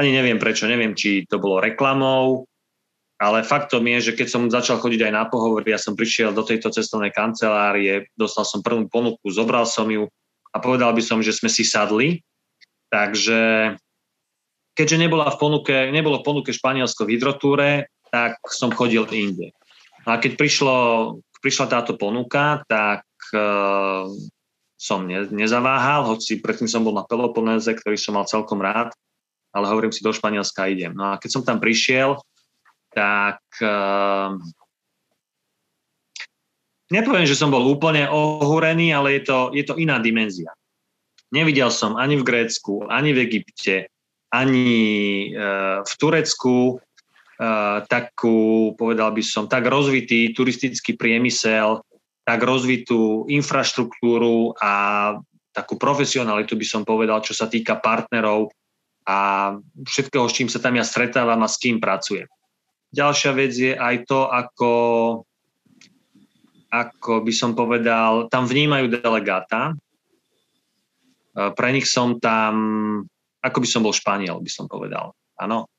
[0.00, 2.48] Ani neviem prečo, neviem, či to bolo reklamou,
[3.20, 6.40] ale faktom je, že keď som začal chodiť aj na pohovory, ja som prišiel do
[6.40, 10.08] tejto cestovnej kancelárie, dostal som prvú ponuku, zobral som ju
[10.50, 12.24] a povedal by som, že sme si sadli.
[12.88, 13.76] Takže
[14.72, 19.52] keďže nebola v ponuke, nebolo v ponuke Španielsko v hydrotúre, tak som chodil inde.
[20.08, 20.76] No a keď prišlo,
[21.44, 23.04] prišla táto ponuka, tak
[23.36, 24.08] uh,
[24.80, 28.96] som ne, nezaváhal, hoci predtým som bol na Peloponéze, ktorý som mal celkom rád,
[29.52, 30.96] ale hovorím si, do Španielska idem.
[30.96, 32.16] No a keď som tam prišiel,
[32.90, 34.34] tak uh,
[36.90, 40.50] nepoviem, že som bol úplne ohúrený, ale je to, je to iná dimenzia.
[41.30, 43.86] Nevidel som ani v Grécku, ani v Egypte,
[44.34, 44.70] ani
[45.30, 51.82] uh, v Turecku uh, takú, povedal by som, tak rozvitý turistický priemysel,
[52.26, 54.72] tak rozvitú infraštruktúru a
[55.50, 58.54] takú profesionalitu by som povedal, čo sa týka partnerov
[59.06, 59.50] a
[59.82, 62.30] všetkého, s čím sa tam ja stretávam a s kým pracujem.
[62.90, 64.72] Ďalšia vec je aj to, ako,
[66.74, 69.70] ako by som povedal, tam vnímajú delegáta.
[69.70, 69.74] E,
[71.54, 72.54] pre nich som tam,
[73.38, 75.14] ako by som bol Španiel, by som povedal.
[75.38, 75.70] Áno.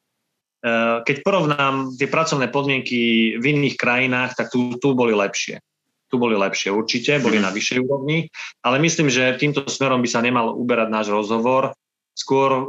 [0.64, 5.60] E, keď porovnám tie pracovné podmienky v iných krajinách, tak tu, tu boli lepšie.
[6.08, 8.28] Tu boli lepšie určite, boli na vyššej úrovni,
[8.64, 11.76] ale myslím, že týmto smerom by sa nemal uberať náš rozhovor.
[12.16, 12.62] Skôr e,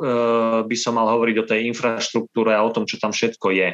[0.66, 3.70] by som mal hovoriť o tej infraštruktúre a o tom, čo tam všetko je.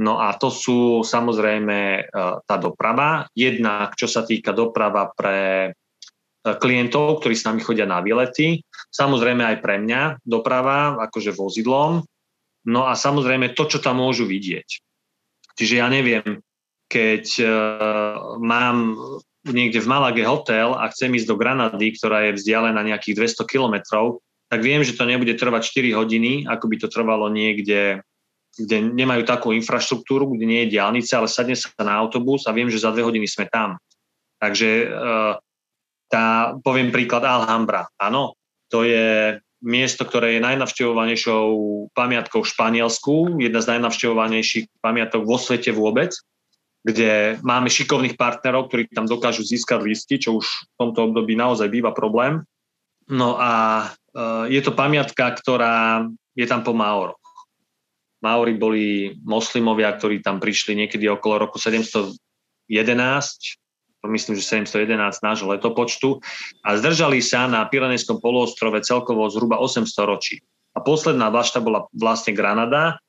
[0.00, 2.02] No a to sú samozrejme e,
[2.48, 3.28] tá doprava.
[3.36, 5.70] Jednak, čo sa týka doprava pre e,
[6.40, 8.64] klientov, ktorí s nami chodia na výlety.
[8.88, 12.00] Samozrejme aj pre mňa doprava, akože vozidlom.
[12.64, 14.68] No a samozrejme to, čo tam môžu vidieť.
[15.60, 16.40] Čiže ja neviem,
[16.88, 18.96] keď uh, mám
[19.48, 24.20] niekde v Malage hotel a chcem ísť do Granady, ktorá je vzdialená nejakých 200 kilometrov,
[24.50, 28.02] tak viem, že to nebude trvať 4 hodiny, ako by to trvalo niekde
[28.58, 32.66] kde nemajú takú infraštruktúru, kde nie je diálnica, ale sadne sa na autobus a viem,
[32.66, 33.78] že za dve hodiny sme tam.
[34.40, 35.34] Takže eh,
[36.10, 36.24] tá,
[36.60, 37.86] poviem príklad Alhambra.
[38.00, 38.34] Áno,
[38.66, 41.46] to je miesto, ktoré je najnavštevovanejšou
[41.92, 46.16] pamiatkou v Španielsku, jedna z najnavštevovanejších pamiatok vo svete vôbec,
[46.80, 51.68] kde máme šikovných partnerov, ktorí tam dokážu získať listy, čo už v tomto období naozaj
[51.68, 52.40] býva problém.
[53.12, 57.19] No a uh, je to pamiatka, ktorá je tam po Maoro.
[58.20, 62.20] Maori boli moslimovia, ktorí tam prišli niekedy okolo roku 711,
[64.08, 66.20] myslím, že 711 nášho letopočtu
[66.64, 70.40] a zdržali sa na Pirenejskom poloostrove celkovo zhruba 800 ročí.
[70.72, 73.00] A posledná vlašta bola vlastne Granada.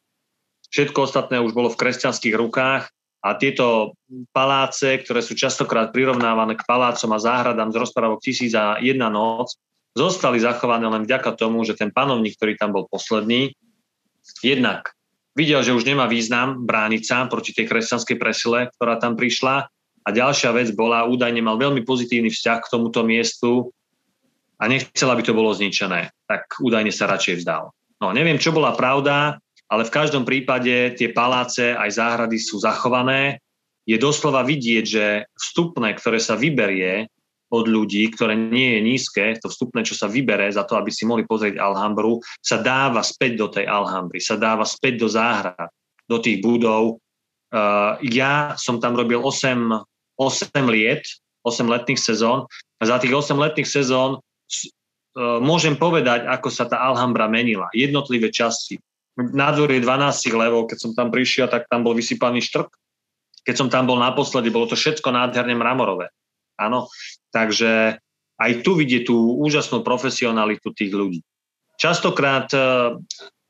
[0.71, 3.93] Všetko ostatné už bolo v kresťanských rukách a tieto
[4.33, 9.53] paláce, ktoré sú častokrát prirovnávané k palácom a záhradám z rozprávok tisíc a jedna noc,
[9.93, 13.53] zostali zachované len vďaka tomu, že ten panovník, ktorý tam bol posledný,
[14.41, 14.95] jednak
[15.37, 19.67] videl, že už nemá význam brániť sa proti tej kresťanskej presile, ktorá tam prišla.
[20.01, 23.69] A ďalšia vec bola, údajne mal veľmi pozitívny vzťah k tomuto miestu
[24.57, 26.09] a nechcel, aby to bolo zničené.
[26.25, 27.69] Tak údajne sa radšej vzdal.
[28.01, 29.37] No, neviem, čo bola pravda,
[29.69, 33.39] ale v každom prípade tie paláce aj záhrady sú zachované.
[33.85, 35.05] Je doslova vidieť, že
[35.37, 37.05] vstupné, ktoré sa vyberie
[37.51, 41.03] od ľudí, ktoré nie je nízke, to vstupné, čo sa vybere za to, aby si
[41.03, 45.69] mohli pozrieť Alhambru, sa dáva späť do tej Alhambry, sa dáva späť do záhrad,
[46.07, 47.03] do tých budov.
[47.51, 49.67] Uh, ja som tam robil 8,
[50.15, 51.03] 8 liet
[51.43, 52.45] 8 letných sezón.
[52.81, 57.69] A za tých 8 letných sezón uh, môžem povedať, ako sa tá Alhambra menila.
[57.73, 58.77] Jednotlivé časti.
[59.17, 62.71] Nádvor je 12 levov, keď som tam prišiel, tak tam bol vysypaný štrk.
[63.41, 66.13] Keď som tam bol naposledy, bolo to všetko nádherne mramorové.
[66.61, 66.85] Áno,
[67.33, 67.97] takže
[68.37, 71.21] aj tu vidie tú úžasnú profesionalitu tých ľudí.
[71.81, 73.01] Častokrát uh,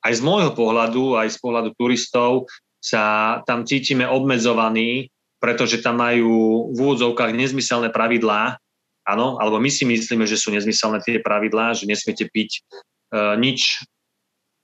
[0.04, 2.48] aj z môjho pohľadu, aj z pohľadu turistov
[2.80, 5.12] sa tam cítime obmedzovaní,
[5.44, 8.56] pretože tam majú v úvodzovkách nezmyselné pravidlá,
[9.04, 12.64] áno, alebo my si myslíme, že sú nezmyselné tie pravidlá, že nesmiete piť
[13.12, 13.84] uh, nič,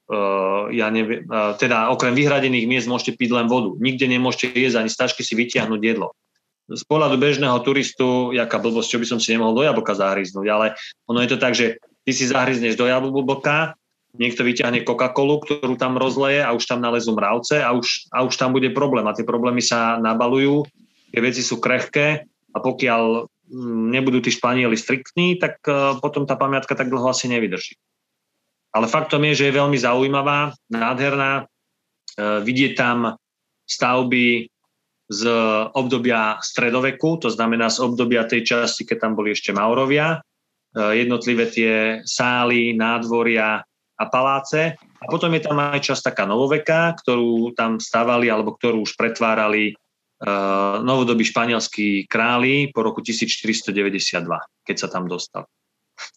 [0.10, 3.76] uh, ja neviem, uh, teda okrem vyhradených miest môžete piť len vodu.
[3.78, 6.16] Nikde nemôžete jesť ani stažky si vytiahnuť jedlo.
[6.68, 10.66] Z pohľadu bežného turistu, jaká blbosť, čo by som si nemohol do jablka zahryznúť, ale
[11.08, 13.80] ono je to tak, že ty si zahryzneš do jablka,
[14.18, 18.34] niekto vyťahne Coca-Colu, ktorú tam rozleje a už tam nalezú mravce a už, a už
[18.36, 19.06] tam bude problém.
[19.06, 20.66] A tie problémy sa nabalujú,
[21.14, 26.34] tie veci sú krehké a pokiaľ mm, nebudú tí Španieli striktní, tak e, potom tá
[26.36, 27.78] pamiatka tak dlho asi nevydrží.
[28.74, 31.46] Ale faktom je, že je veľmi zaujímavá, nádherná.
[32.18, 33.16] E, vidieť tam
[33.70, 34.50] stavby
[35.08, 35.24] z
[35.72, 40.20] obdobia stredoveku, to znamená z obdobia tej časti, keď tam boli ešte Maurovia.
[40.20, 40.20] E,
[41.00, 43.63] jednotlivé tie sály, nádvoria,
[43.98, 44.78] a paláce.
[44.78, 49.74] A potom je tam aj časť taká novoveká, ktorú tam stavali alebo ktorú už pretvárali
[49.74, 54.26] uh, novodobí španielskí králi po roku 1492,
[54.65, 55.50] keď sa tam dostal.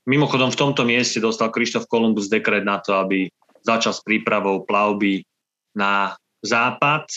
[0.04, 3.32] Mimochodom v tomto mieste dostal Krištof Kolumbus dekret na to, aby
[3.64, 5.24] začal s prípravou plavby
[5.72, 7.08] na západ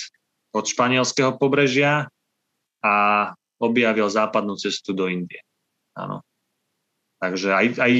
[0.53, 2.07] od španielského pobrežia
[2.85, 2.93] a
[3.57, 5.41] objavil západnú cestu do Indie.
[5.97, 6.21] Áno.
[7.17, 7.93] Takže aj, aj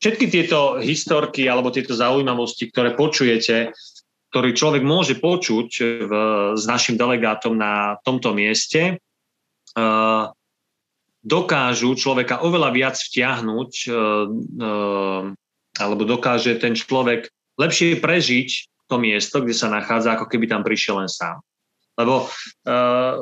[0.00, 3.74] všetky tieto historky alebo tieto zaujímavosti, ktoré počujete,
[4.32, 5.68] ktorý človek môže počuť
[6.08, 6.12] v,
[6.56, 8.96] s našim delegátom na tomto mieste,
[9.76, 10.30] uh,
[11.20, 13.94] dokážu človeka oveľa viac vtiahnuť uh,
[14.62, 15.22] uh,
[15.76, 17.28] alebo dokáže ten človek
[17.58, 18.48] lepšie prežiť
[18.88, 21.40] to miesto, kde sa nachádza, ako keby tam prišiel len sám.
[21.98, 23.14] Lebo uh,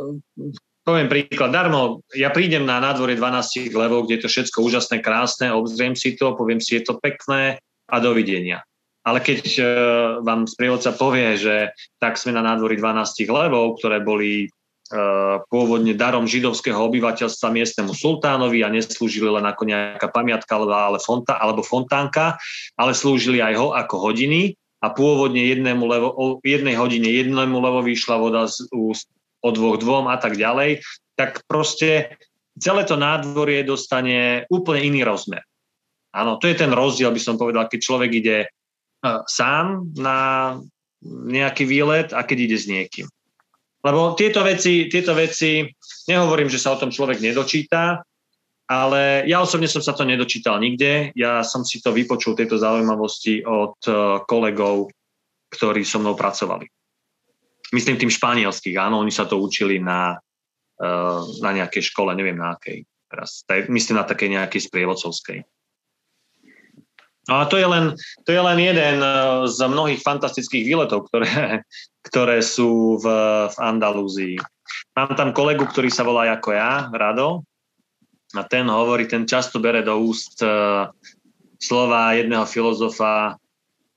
[0.86, 5.50] poviem príklad, darmo, ja prídem na nádvorie 12 levov, kde je to všetko úžasné, krásne,
[5.50, 7.58] obzriem si to, poviem si, je to pekné
[7.90, 8.62] a dovidenia.
[9.00, 9.64] Ale keď uh,
[10.20, 16.28] vám sprievodca povie, že tak sme na nádvorí 12 levov, ktoré boli uh, pôvodne darom
[16.28, 22.36] židovského obyvateľstva miestnemu sultánovi a neslúžili len ako nejaká pamiatka ale fonta, alebo fontánka,
[22.76, 27.84] ale slúžili aj ho ako hodiny a pôvodne jednému levo, o jednej hodine jednému levo
[27.84, 30.84] vyšla voda z úst o dvoch dvom a tak ďalej,
[31.16, 32.16] tak proste
[32.56, 35.44] celé to nádvorie dostane úplne iný rozmer.
[36.12, 38.48] Áno, to je ten rozdiel, by som povedal, keď človek ide e,
[39.30, 40.58] sám na
[41.04, 43.06] nejaký výlet a keď ide s niekým.
[43.80, 45.64] Lebo tieto veci, tieto veci,
[46.04, 48.04] nehovorím, že sa o tom človek nedočíta,
[48.70, 51.10] ale ja osobne som sa to nedočítal nikde.
[51.18, 54.94] Ja som si to vypočul, tieto zaujímavosti od e, kolegov,
[55.50, 56.70] ktorí so mnou pracovali
[57.72, 60.18] myslím tým španielských, áno, oni sa to učili na,
[60.82, 62.84] uh, na nejakej škole, neviem na akej.
[63.10, 65.42] Teraz, myslím na takej nejakej sprievodcovskej.
[67.26, 67.94] No a to je len,
[68.26, 71.62] to je len jeden eh, z mnohých fantastických výletov, ktoré,
[72.10, 73.06] ktoré sú v,
[73.50, 74.38] v Andalúzii.
[74.94, 77.42] Mám tam kolegu, ktorý sa volá ako ja, Rado,
[78.36, 80.90] a ten hovorí, ten často bere do úst uh,
[81.58, 83.36] slova jedného filozofa,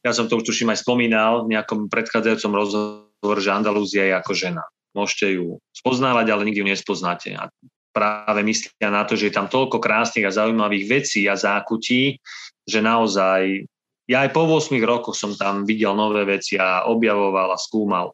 [0.03, 4.13] ja som to už tuším aj spomínal v nejakom predchádzajúcom rozhovoru, hovorí, že Andalúzia je
[4.19, 4.63] ako žena.
[4.91, 7.31] Môžete ju spoznávať, ale nikdy ju nespoznáte.
[7.39, 7.47] A
[7.95, 12.19] práve myslia na to, že je tam toľko krásnych a zaujímavých vecí a zákutí,
[12.67, 13.63] že naozaj
[14.11, 18.11] ja aj po 8 rokoch som tam videl nové veci a objavoval a skúmal.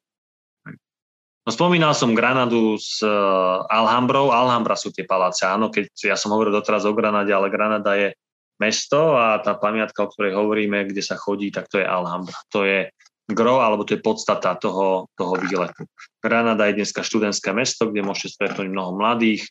[1.50, 4.30] No, spomínal som Granadu s uh, Alhambrou.
[4.30, 5.50] Alhambra sú tie paláce.
[5.50, 8.14] Áno, keď ja som hovoril doteraz o Granade, ale Granada je
[8.62, 12.38] mesto a tá pamiatka, o ktorej hovoríme, kde sa chodí, tak to je Alhambra.
[12.54, 12.94] To je
[13.26, 15.90] gro, alebo to je podstata toho, toho výletu.
[16.22, 19.50] Granada je dneska študentské mesto, kde môžete stretnúť mnoho mladých,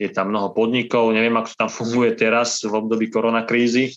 [0.00, 3.92] je tam mnoho podnikov, neviem, ako to tam funguje teraz v období koronakrízy,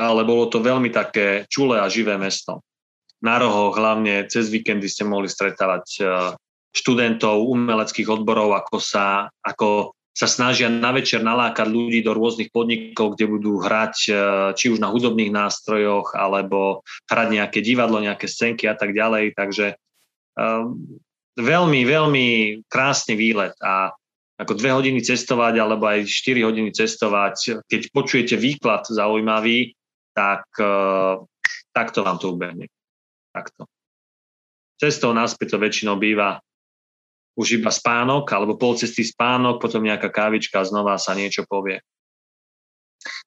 [0.00, 2.64] ale bolo to veľmi také čulé a živé mesto.
[3.20, 6.32] Na rohoch hlavne cez víkendy ste mohli stretávať eh,
[6.72, 13.14] študentov umeleckých odborov, ako sa, ako sa snažia na večer nalákať ľudí do rôznych podnikov,
[13.14, 14.12] kde budú hrať e,
[14.56, 19.36] či už na hudobných nástrojoch, alebo hrať nejaké divadlo, nejaké scénky a tak ďalej.
[19.36, 19.76] Takže
[20.40, 20.80] um,
[21.36, 22.26] veľmi, veľmi
[22.64, 23.92] krásny výlet a
[24.40, 29.76] ako dve hodiny cestovať alebo aj 4 hodiny cestovať, keď počujete výklad zaujímavý,
[30.16, 31.20] tak uh,
[31.76, 32.68] takto vám to ubehne.
[33.36, 33.68] Takto.
[34.80, 36.40] Cestou naspäť to väčšinou býva
[37.36, 41.84] už iba spánok, alebo pol cesty spánok, potom nejaká kávička a znova sa niečo povie.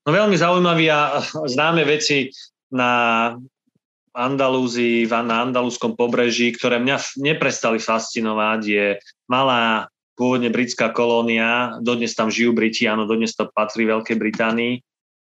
[0.03, 2.33] No veľmi zaujímavý a známe veci
[2.73, 3.31] na
[4.09, 8.85] Andalúzii, na andalúzskom pobreží, ktoré mňa neprestali fascinovať, je
[9.29, 9.87] malá
[10.17, 14.81] pôvodne britská kolónia, dodnes tam žijú Briti, áno, dodnes to patrí Veľkej Británii,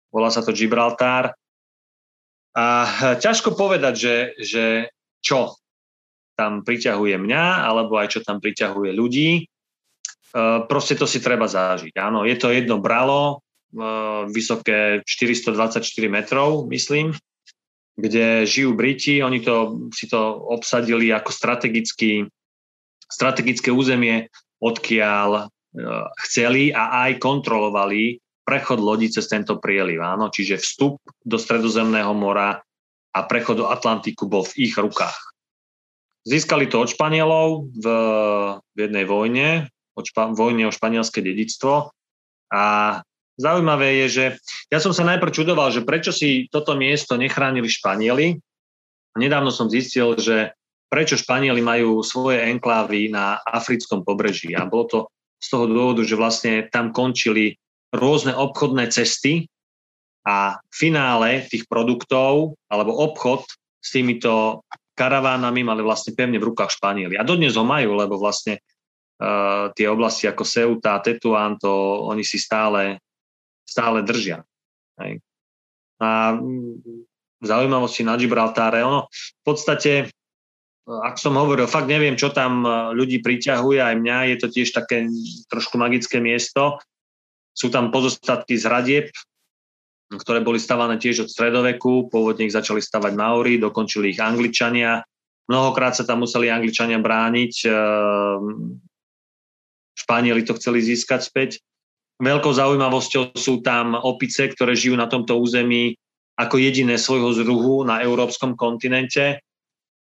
[0.09, 1.35] volá sa to Gibraltar.
[2.57, 2.65] A
[3.21, 4.65] ťažko povedať, že, že
[5.21, 5.53] čo
[6.37, 9.41] tam priťahuje mňa, alebo aj čo tam priťahuje ľudí.
[9.41, 9.43] E,
[10.69, 11.97] proste to si treba zážiť.
[11.97, 13.41] Áno, je to jedno bralo,
[13.73, 13.81] e,
[14.29, 17.17] vysoké 424 metrov, myslím,
[17.97, 19.25] kde žijú Briti.
[19.25, 20.21] Oni to, si to
[20.53, 22.29] obsadili ako strategický,
[23.09, 24.29] strategické územie,
[24.61, 25.43] odkiaľ e,
[26.29, 29.99] chceli a aj kontrolovali prechod lodí cez tento prieliv.
[30.05, 30.29] Áno?
[30.31, 32.61] Čiže vstup do Stredozemného mora
[33.11, 35.36] a prechod do Atlantiku bol v ich rukách.
[36.27, 37.85] Získali to od Španielov v,
[38.59, 41.95] v jednej vojne, od špa, vojne o španielské dedictvo.
[42.51, 42.63] A
[43.39, 44.25] zaujímavé je, že
[44.67, 48.35] ja som sa najprv čudoval, že prečo si toto miesto nechránili Španieli.
[49.15, 50.51] Nedávno som zistil, že
[50.91, 54.51] prečo Španieli majú svoje enklávy na africkom pobreží.
[54.51, 54.99] A bolo to
[55.39, 57.55] z toho dôvodu, že vlastne tam končili
[57.95, 59.47] rôzne obchodné cesty
[60.27, 63.47] a v finále tých produktov alebo obchod
[63.79, 64.65] s týmito
[64.97, 67.13] karavánami mali vlastne pevne v rukách Španieli.
[67.13, 68.65] A dodnes ho majú, lebo vlastne
[69.21, 71.69] uh, tie oblasti ako Ceuta, Tetuán, to
[72.09, 72.97] oni si stále,
[73.61, 74.41] stále držia.
[74.97, 75.21] Hej.
[76.01, 76.33] A
[77.37, 80.09] v zaujímavosti na Gibraltáre, ono v podstate,
[80.85, 82.65] ak som hovoril, fakt neviem, čo tam
[82.97, 85.05] ľudí priťahuje, aj mňa, je to tiež také
[85.45, 86.81] trošku magické miesto.
[87.53, 89.07] Sú tam pozostatky z hradieb,
[90.07, 92.07] ktoré boli stavané tiež od stredoveku.
[92.07, 95.03] Pôvodne ich začali stavať Maori, dokončili ich Angličania.
[95.51, 97.53] Mnohokrát sa tam museli Angličania brániť.
[97.67, 98.79] Ehm,
[99.97, 101.49] Španieli to chceli získať späť.
[102.21, 105.97] Veľkou zaujímavosťou sú tam opice, ktoré žijú na tomto území
[106.37, 109.41] ako jediné svojho zruhu na európskom kontinente.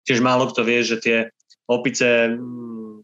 [0.04, 1.18] Tiež málo kto vie, že tie
[1.64, 3.00] opice mm,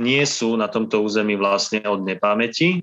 [0.00, 2.80] nie sú na tomto území vlastne od nepamäti.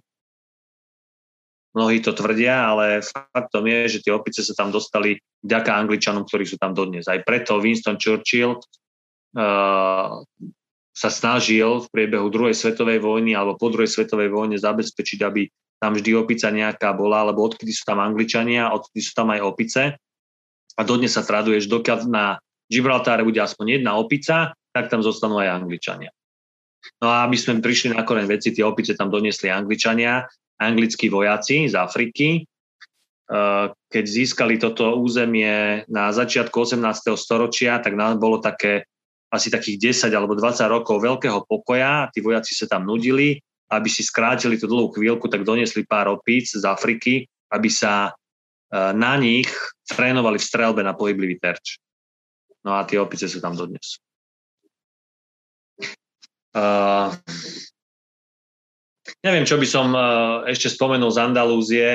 [1.69, 6.49] Mnohí to tvrdia, ale faktom je, že tie opice sa tam dostali vďaka Angličanom, ktorí
[6.49, 7.05] sú tam dodnes.
[7.05, 10.09] Aj preto Winston Churchill uh,
[10.89, 15.45] sa snažil v priebehu druhej svetovej vojny alebo po druhej svetovej vojne zabezpečiť, aby
[15.79, 19.81] tam vždy opica nejaká bola, lebo odkedy sú tam Angličania, odkedy sú tam aj opice.
[20.75, 25.39] A dodnes sa traduje, že dokiaľ na Gibraltáre bude aspoň jedna opica, tak tam zostanú
[25.39, 26.11] aj Angličania.
[26.99, 30.27] No a my sme prišli na koreň veci, tie opice tam doniesli Angličania
[30.59, 37.15] anglickí vojaci z Afriky, eh, keď získali toto územie na začiatku 18.
[37.15, 38.83] storočia, tak nám bolo také
[39.31, 42.11] asi takých 10 alebo 20 rokov veľkého pokoja.
[42.11, 43.39] Tí vojaci sa tam nudili.
[43.69, 48.91] Aby si skrátili tú dlhú chvíľku, tak doniesli pár opíc z Afriky, aby sa eh,
[48.97, 49.47] na nich
[49.85, 51.77] trénovali v strelbe na pohyblivý terč.
[52.65, 54.01] No a tie opice sú tam dodnes.
[56.49, 57.13] Uh,
[59.19, 60.01] Neviem, čo by som e,
[60.55, 61.89] ešte spomenul z Andalúzie,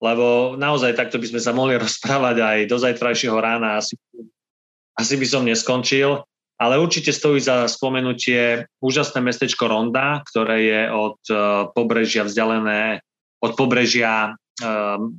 [0.00, 3.76] lebo naozaj takto by sme sa mohli rozprávať aj do zajtrajšieho rána.
[3.80, 4.00] Asi,
[4.96, 6.24] asi by som neskončil,
[6.56, 11.34] ale určite stojí za spomenutie úžasné mestečko Ronda, ktoré je od e,
[11.76, 13.04] pobrežia vzdialené,
[13.40, 15.16] od pobrežia um,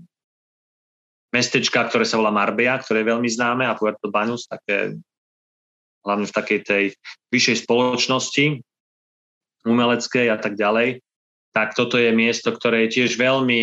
[1.34, 4.94] mestečka, ktoré sa volá Marbia, ktoré je veľmi známe, a Puerto Banus, také,
[6.06, 6.84] hlavne v takej tej
[7.34, 8.62] vyššej spoločnosti
[9.66, 11.02] umeleckej a tak ďalej
[11.52, 13.62] tak toto je miesto, ktoré je tiež veľmi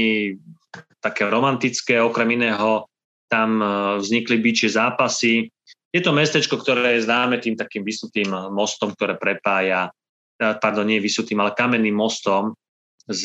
[1.01, 2.85] také romantické, okrem iného
[3.29, 3.67] tam e,
[4.01, 5.49] vznikli byčie zápasy.
[5.93, 9.89] Je to mestečko, ktoré je známe tým takým vysutým mostom, ktoré prepája,
[10.37, 12.57] e, pardon, nie vysutým, ale kamenným mostom,
[13.09, 13.25] z,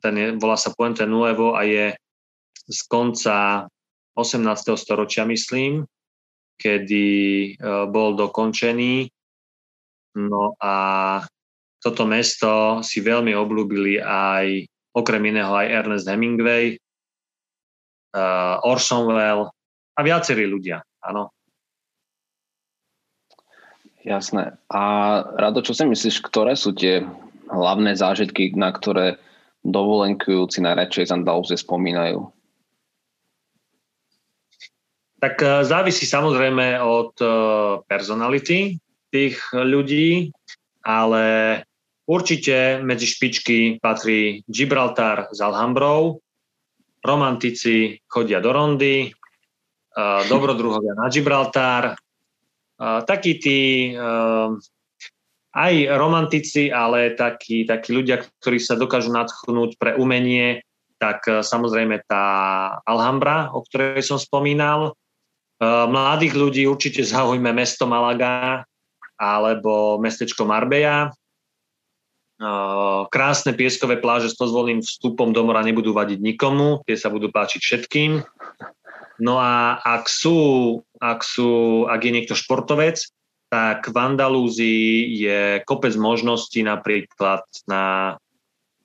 [0.00, 1.92] ten je, volá sa Puente Nuevo a je
[2.64, 3.68] z konca
[4.16, 4.80] 18.
[4.80, 5.84] storočia, myslím,
[6.56, 7.50] kedy e,
[7.92, 9.12] bol dokončený.
[10.18, 10.74] No a
[11.78, 16.74] toto mesto si veľmi obľúbili aj okrem iného aj Ernest Hemingway,
[18.14, 19.50] uh, Orson Welles
[19.94, 21.30] a viacerí ľudia, áno.
[24.02, 24.56] Jasné.
[24.72, 24.80] A
[25.36, 27.04] Rado, čo si myslíš, ktoré sú tie
[27.50, 29.20] hlavné zážitky, na ktoré
[29.66, 32.30] dovolenkujúci najradšej z Andalúzie spomínajú?
[35.18, 38.78] Tak uh, závisí samozrejme od uh, personality
[39.10, 40.30] tých ľudí,
[40.86, 41.24] ale
[42.08, 46.16] určite medzi špičky patrí Gibraltar s Alhambrou,
[47.04, 49.12] romantici chodia do rondy,
[50.26, 51.94] dobrodruhovia na Gibraltar,
[52.80, 53.58] takí tí
[55.48, 60.62] aj romantici, ale takí, takí ľudia, ktorí sa dokážu nadchnúť pre umenie,
[61.02, 62.24] tak samozrejme tá
[62.86, 64.94] Alhambra, o ktorej som spomínal.
[65.62, 68.62] Mladých ľudí určite zaujme mesto Malaga
[69.18, 71.10] alebo mestečko Marbella.
[72.38, 72.50] E,
[73.10, 77.60] krásne pieskové pláže s pozvolným vstupom do mora nebudú vadiť nikomu, tie sa budú páčiť
[77.60, 78.22] všetkým.
[79.18, 80.38] No a ak sú,
[81.02, 83.02] ak sú, ak je niekto športovec,
[83.50, 88.14] tak v Andalúzii je kopec možností napríklad na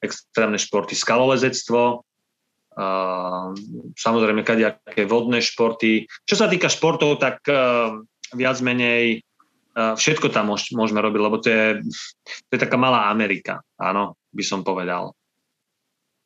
[0.01, 2.01] extrémne športy, skalolezectvo,
[3.93, 6.09] samozrejme kadejaké vodné športy.
[6.25, 7.45] Čo sa týka športov, tak
[8.33, 9.21] viac menej
[9.73, 11.65] všetko tam môžeme robiť, lebo to je,
[12.49, 15.17] to je taká malá Amerika, áno, by som povedal.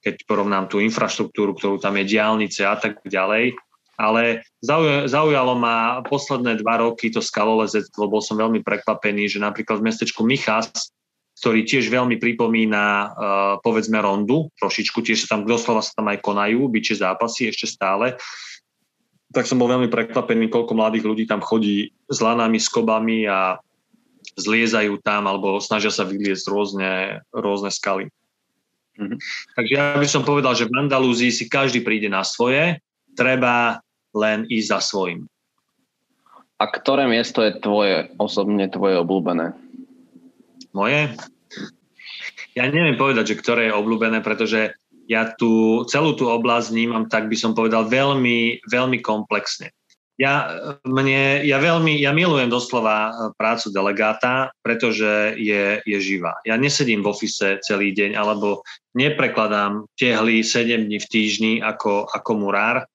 [0.03, 3.57] Keď porovnám tú infraštruktúru, ktorú tam je diálnice a tak ďalej.
[3.97, 4.45] Ale
[5.09, 10.21] zaujalo ma posledné dva roky to skalolezectvo, bol som veľmi prekvapený, že napríklad v mestečku
[10.21, 10.69] Michas
[11.37, 13.09] ktorý tiež veľmi pripomína uh,
[13.61, 18.17] povedzme rondu, trošičku, tiež sa tam doslova sa tam aj konajú, byče zápasy ešte stále.
[19.35, 23.59] Tak som bol veľmi prekvapený, koľko mladých ľudí tam chodí s lanami, s kobami a
[24.39, 26.91] zliezajú tam alebo snažia sa vyliezť rôzne,
[27.35, 28.07] rôzne skaly.
[28.97, 29.19] Mm-hmm.
[29.59, 32.81] Takže ja by som povedal, že v Andalúzii si každý príde na svoje,
[33.13, 33.83] treba
[34.15, 35.29] len ísť za svojim.
[36.57, 39.53] A ktoré miesto je tvoje, osobne tvoje obľúbené?
[40.77, 41.01] moje?
[42.53, 44.77] Ja neviem povedať, že ktoré je obľúbené, pretože
[45.07, 49.71] ja tu celú tú oblasť vnímam, tak by som povedal, veľmi, veľmi komplexne.
[50.17, 50.49] Ja,
[50.81, 56.41] mne, ja veľmi, ja milujem doslova prácu delegáta, pretože je, je živá.
[56.41, 58.65] Ja nesedím v ofise celý deň, alebo
[58.97, 62.89] neprekladám tehly 7 dní v týždni ako, ako murár.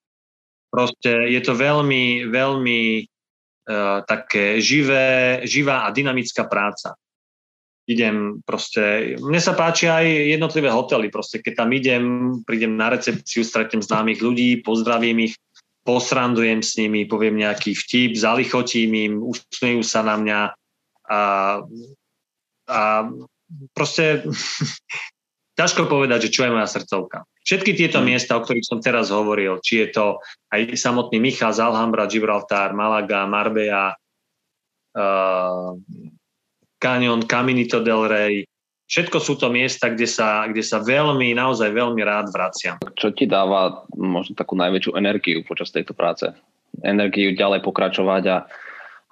[0.66, 6.98] Proste je to veľmi, veľmi uh, také živé, živá a dynamická práca
[7.86, 12.04] idem proste, mne sa páčia aj jednotlivé hotely, proste keď tam idem,
[12.46, 15.34] prídem na recepciu, stretnem známych ľudí, pozdravím ich,
[15.82, 20.40] posrandujem s nimi, poviem nejaký vtip, zalichotím im, usmejú sa na mňa
[21.10, 21.20] a,
[22.70, 22.80] a
[23.74, 24.22] proste
[25.58, 27.26] ťažko povedať, že čo je moja srdcovka.
[27.42, 28.06] Všetky tieto mm.
[28.06, 30.06] miesta, o ktorých som teraz hovoril, či je to
[30.54, 33.98] aj samotný Michal, Alhambra, Gibraltar, Malaga, Marbella,
[34.94, 35.74] uh,
[36.82, 38.34] Canyon, Caminito del Rey.
[38.90, 42.76] Všetko sú to miesta, kde sa, kde sa veľmi, naozaj veľmi rád vraciam.
[42.98, 46.26] Čo ti dáva možno takú najväčšiu energiu počas tejto práce?
[46.82, 48.38] Energiu ďalej pokračovať a,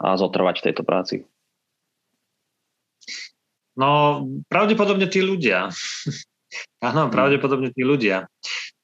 [0.02, 1.16] a zotrvať v tejto práci?
[3.78, 5.70] No, pravdepodobne tí ľudia.
[6.90, 8.26] Áno, pravdepodobne tí ľudia.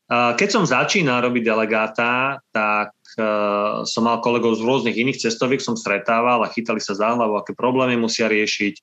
[0.09, 2.95] Keď som začínal robiť delegáta, tak
[3.89, 7.57] som mal kolegov z rôznych iných cestoviek, som stretával a chytali sa za hlavu, aké
[7.57, 8.75] problémy musia riešiť,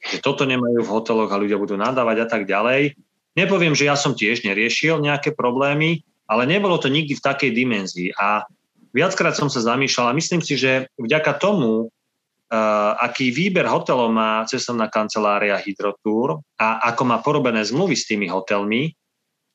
[0.00, 2.94] že toto nemajú v hoteloch a ľudia budú nadávať a tak ďalej.
[3.34, 8.10] Nepoviem, že ja som tiež neriešil nejaké problémy, ale nebolo to nikdy v takej dimenzii.
[8.14, 8.46] A
[8.94, 14.46] viackrát som sa zamýšľal a myslím si, že vďaka tomu, uh, aký výber hotelov má
[14.46, 18.94] cestovná kancelária Hydrotour a ako má porobené zmluvy s tými hotelmi,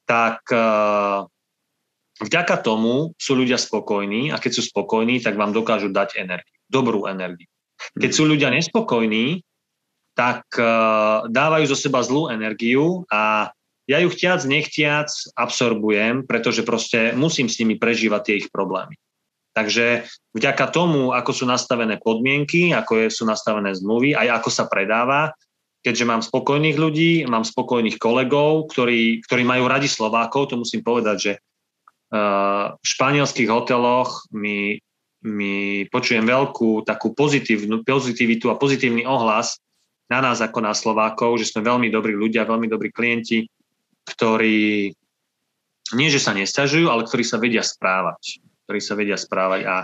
[0.04, 1.24] tak uh,
[2.22, 7.10] vďaka tomu sú ľudia spokojní a keď sú spokojní, tak vám dokážu dať energiu, dobrú
[7.10, 7.48] energiu.
[8.00, 9.44] Keď sú ľudia nespokojní,
[10.16, 13.52] tak uh, dávajú zo seba zlú energiu a
[13.86, 18.98] ja ju chtiac, nechtiac absorbujem, pretože proste musím s nimi prežívať tie ich problémy.
[19.56, 24.66] Takže vďaka tomu, ako sú nastavené podmienky, ako je, sú nastavené zmluvy, aj ako sa
[24.68, 25.32] predáva,
[25.86, 31.18] keďže mám spokojných ľudí, mám spokojných kolegov, ktorí, ktorí majú radi Slovákov, to musím povedať,
[31.22, 31.32] že
[32.76, 34.80] v španielských hoteloch mi,
[35.26, 39.60] mi počujem veľkú takú pozitívnu, pozitivitu a pozitívny ohlas
[40.06, 43.50] na nás ako na Slovákov, že sme veľmi dobrí ľudia, veľmi dobrí klienti,
[44.06, 44.94] ktorí
[45.94, 48.42] nie, že sa nestiažujú, ale ktorí sa vedia správať.
[48.66, 49.62] Ktorí sa vedia správať.
[49.66, 49.76] A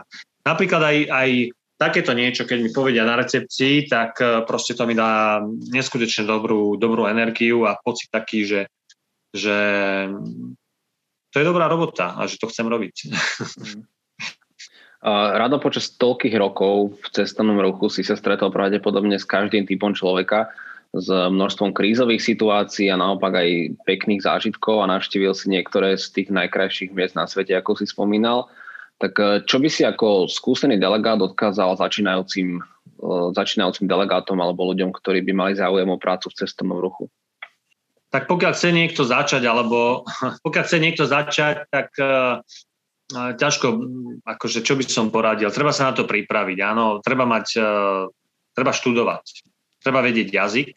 [0.46, 1.30] napríklad aj, aj
[1.78, 5.42] takéto niečo, keď mi povedia na recepcii, tak e, proste to mi dá
[5.74, 8.62] neskutočne dobrú, dobrú energiu a pocit taký, že,
[9.34, 9.58] že
[11.32, 12.96] to je dobrá robota a že to chcem robiť.
[15.36, 20.54] Rado počas toľkých rokov v cestovnom ruchu si sa stretol pravdepodobne s každým typom človeka,
[20.92, 23.50] s množstvom krízových situácií a naopak aj
[23.88, 28.52] pekných zážitkov a navštívil si niektoré z tých najkrajších miest na svete, ako si spomínal.
[29.00, 34.92] Tak e, čo by si ako skúsený delegát odkázal začínajúcim, e, začínajúcim delegátom alebo ľuďom,
[34.92, 37.08] ktorí by mali záujem o prácu v cestovnom ruchu?
[38.12, 40.04] Tak pokiaľ chce niekto začať, alebo
[40.46, 42.44] pokiaľ chce niekto začať, tak uh,
[43.12, 43.68] ťažko,
[44.28, 48.06] akože čo by som poradil, treba sa na to pripraviť, áno, treba mať, uh,
[48.52, 49.48] treba študovať.
[49.82, 50.76] treba vedieť jazyk,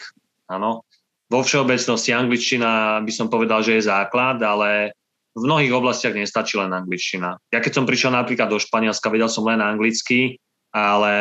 [0.49, 0.87] áno.
[1.29, 4.95] Vo všeobecnosti angličtina by som povedal, že je základ, ale
[5.35, 7.35] v mnohých oblastiach nestačí len angličtina.
[7.51, 10.39] Ja keď som prišiel napríklad do Španielska, vedel som len anglicky,
[10.71, 11.15] ale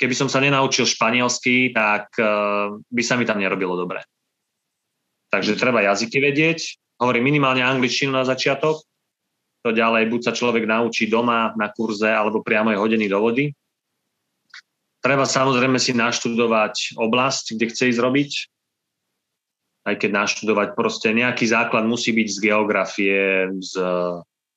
[0.00, 2.12] keby som sa nenaučil španielsky, tak
[2.84, 4.04] by sa mi tam nerobilo dobre.
[5.34, 8.86] Takže treba jazyky vedieť, hovorím minimálne angličtinu na začiatok,
[9.66, 13.50] to ďalej buď sa človek naučí doma na kurze, alebo priamo je hodený do vody.
[15.02, 18.30] Treba samozrejme si naštudovať oblasť, kde chce ísť robiť,
[19.90, 23.74] aj keď naštudovať proste nejaký základ musí byť z geografie, z,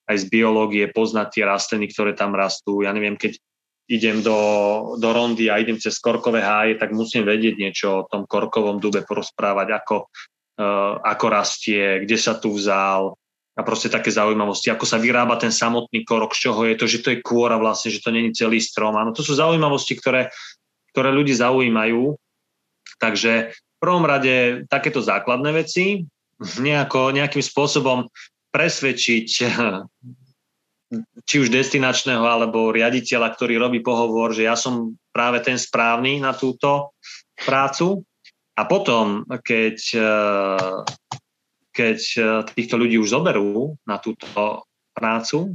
[0.05, 2.85] aj z biológie, poznať tie rastliny, ktoré tam rastú.
[2.85, 3.33] Ja neviem, keď
[3.89, 4.37] idem do,
[5.01, 9.01] do rondy a idem cez korkové háje, tak musím vedieť niečo o tom korkovom dube,
[9.01, 10.05] porozprávať, ako,
[11.01, 13.13] ako rastie, kde sa tu vzal,
[13.57, 17.01] a proste také zaujímavosti, ako sa vyrába ten samotný korok, z čoho je to, že
[17.01, 18.93] to je kôra vlastne, že to není celý strom.
[18.93, 20.29] Áno, to sú zaujímavosti, ktoré,
[20.93, 22.13] ktoré ľudí zaujímajú.
[23.01, 26.05] Takže v prvom rade takéto základné veci,
[26.37, 28.05] nejako, nejakým spôsobom
[28.53, 29.25] presvedčiť
[31.25, 36.37] či už destinačného alebo riaditeľa, ktorý robí pohovor, že ja som práve ten správny na
[36.37, 36.93] túto
[37.41, 38.05] prácu.
[38.57, 39.77] A potom, keď
[41.77, 42.21] keď e,
[42.57, 44.25] týchto ľudí už zoberú na túto
[44.97, 45.53] prácu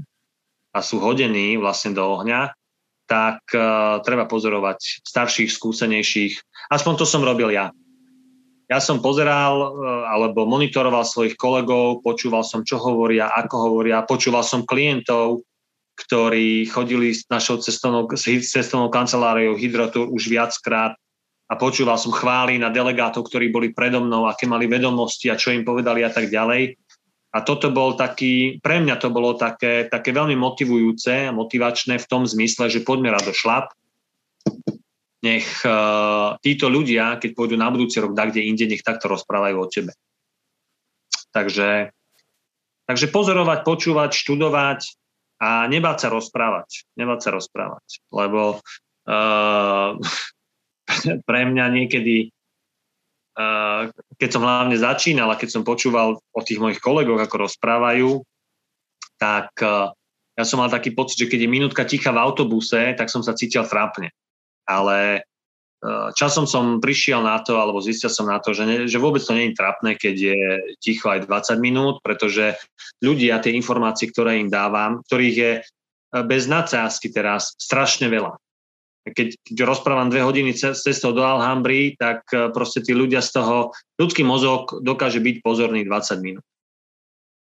[0.70, 2.54] a sú hodení vlastne do ohňa,
[3.02, 6.32] tak uh, treba pozorovať starších, skúsenejších.
[6.72, 7.68] Aspoň to som robil ja.
[8.72, 9.52] Ja som pozeral
[10.08, 15.44] alebo monitoroval svojich kolegov, počúval som, čo hovoria, ako hovoria, počúval som klientov,
[15.98, 20.96] ktorí chodili s našou cestovnou, cestovnou kanceláriou Hydrotour už viackrát
[21.52, 25.52] a počúval som chvály na delegátov, ktorí boli predo mnou, aké mali vedomosti a čo
[25.52, 26.80] im povedali a tak ďalej.
[27.32, 32.08] A toto bol taký, pre mňa to bolo také, také veľmi motivujúce a motivačné v
[32.08, 33.68] tom zmysle, že poďme rado šlap,
[35.20, 39.68] nech uh, títo ľudia, keď pôjdu na budúci rok kde inde, nech takto rozprávajú o
[39.68, 39.92] tebe.
[41.36, 41.92] Takže,
[42.88, 44.80] takže pozorovať, počúvať, študovať
[45.40, 46.88] a nebáť sa rozprávať.
[46.96, 48.60] Nebáť sa rozprávať, lebo
[49.08, 50.00] uh,
[51.28, 52.30] pre mňa niekedy,
[54.18, 58.10] keď som hlavne začínal a keď som počúval o tých mojich kolegoch, ako rozprávajú,
[59.16, 59.54] tak
[60.32, 63.36] ja som mal taký pocit, že keď je minútka ticha v autobuse, tak som sa
[63.36, 64.12] cítil trápne.
[64.64, 65.28] Ale
[66.14, 69.34] časom som prišiel na to, alebo zistil som na to, že, ne, že vôbec to
[69.34, 70.38] nie je trápne, keď je
[70.78, 72.54] ticho aj 20 minút, pretože
[73.02, 75.52] ľudia, tie informácie, ktoré im dávam, ktorých je
[76.28, 78.41] bez nadsázky teraz strašne veľa
[79.02, 83.74] keď, keď rozprávam dve hodiny cestou do Alhambry, tak e, proste tí ľudia z toho,
[83.98, 86.46] ľudský mozog dokáže byť pozorný 20 minút.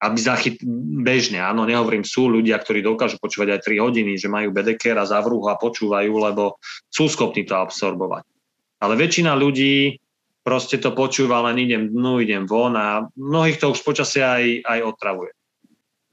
[0.01, 0.57] Aby zachyt
[1.05, 5.05] bežne, áno, nehovorím, sú ľudia, ktorí dokážu počúvať aj 3 hodiny, že majú bedeker a
[5.05, 6.57] zavrúhu a počúvajú, lebo
[6.89, 8.25] sú schopní to absorbovať.
[8.81, 10.01] Ale väčšina ľudí
[10.41, 14.79] proste to počúva, len idem dnu, idem von a mnohých to už počasie aj, aj
[14.89, 15.31] otravuje.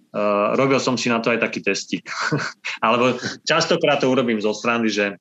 [0.08, 2.04] Uh, robil som si na to aj taký testík.
[2.84, 5.16] Alebo častokrát to urobím zo strany, že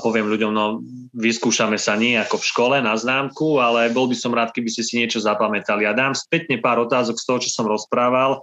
[0.00, 0.80] poviem ľuďom, no
[1.12, 4.80] vyskúšame sa nie ako v škole na známku, ale bol by som rád, keby ste
[4.80, 5.84] si niečo zapamätali.
[5.84, 8.40] A dám spätne pár otázok z toho, čo som rozprával.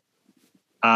[0.78, 0.94] A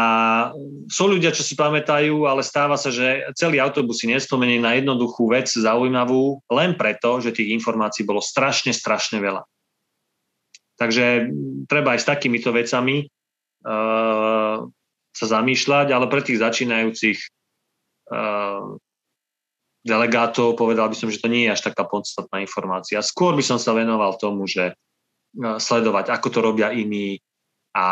[0.86, 5.26] sú ľudia, čo si pamätajú, ale stáva sa, že celý autobus si nespomenie na jednoduchú
[5.26, 9.42] vec, zaujímavú, len preto, že tých informácií bolo strašne, strašne veľa.
[10.78, 11.34] Takže
[11.66, 13.10] treba aj s takýmito vecami
[13.66, 14.56] uh,
[15.10, 17.18] sa zamýšľať, ale pre tých začínajúcich
[18.14, 18.78] uh,
[19.82, 23.02] delegátov, povedal by som, že to nie je až taká podstatná informácia.
[23.02, 24.74] Skôr by som sa venoval tomu, že e,
[25.58, 27.18] sledovať, ako to robia iní
[27.74, 27.86] a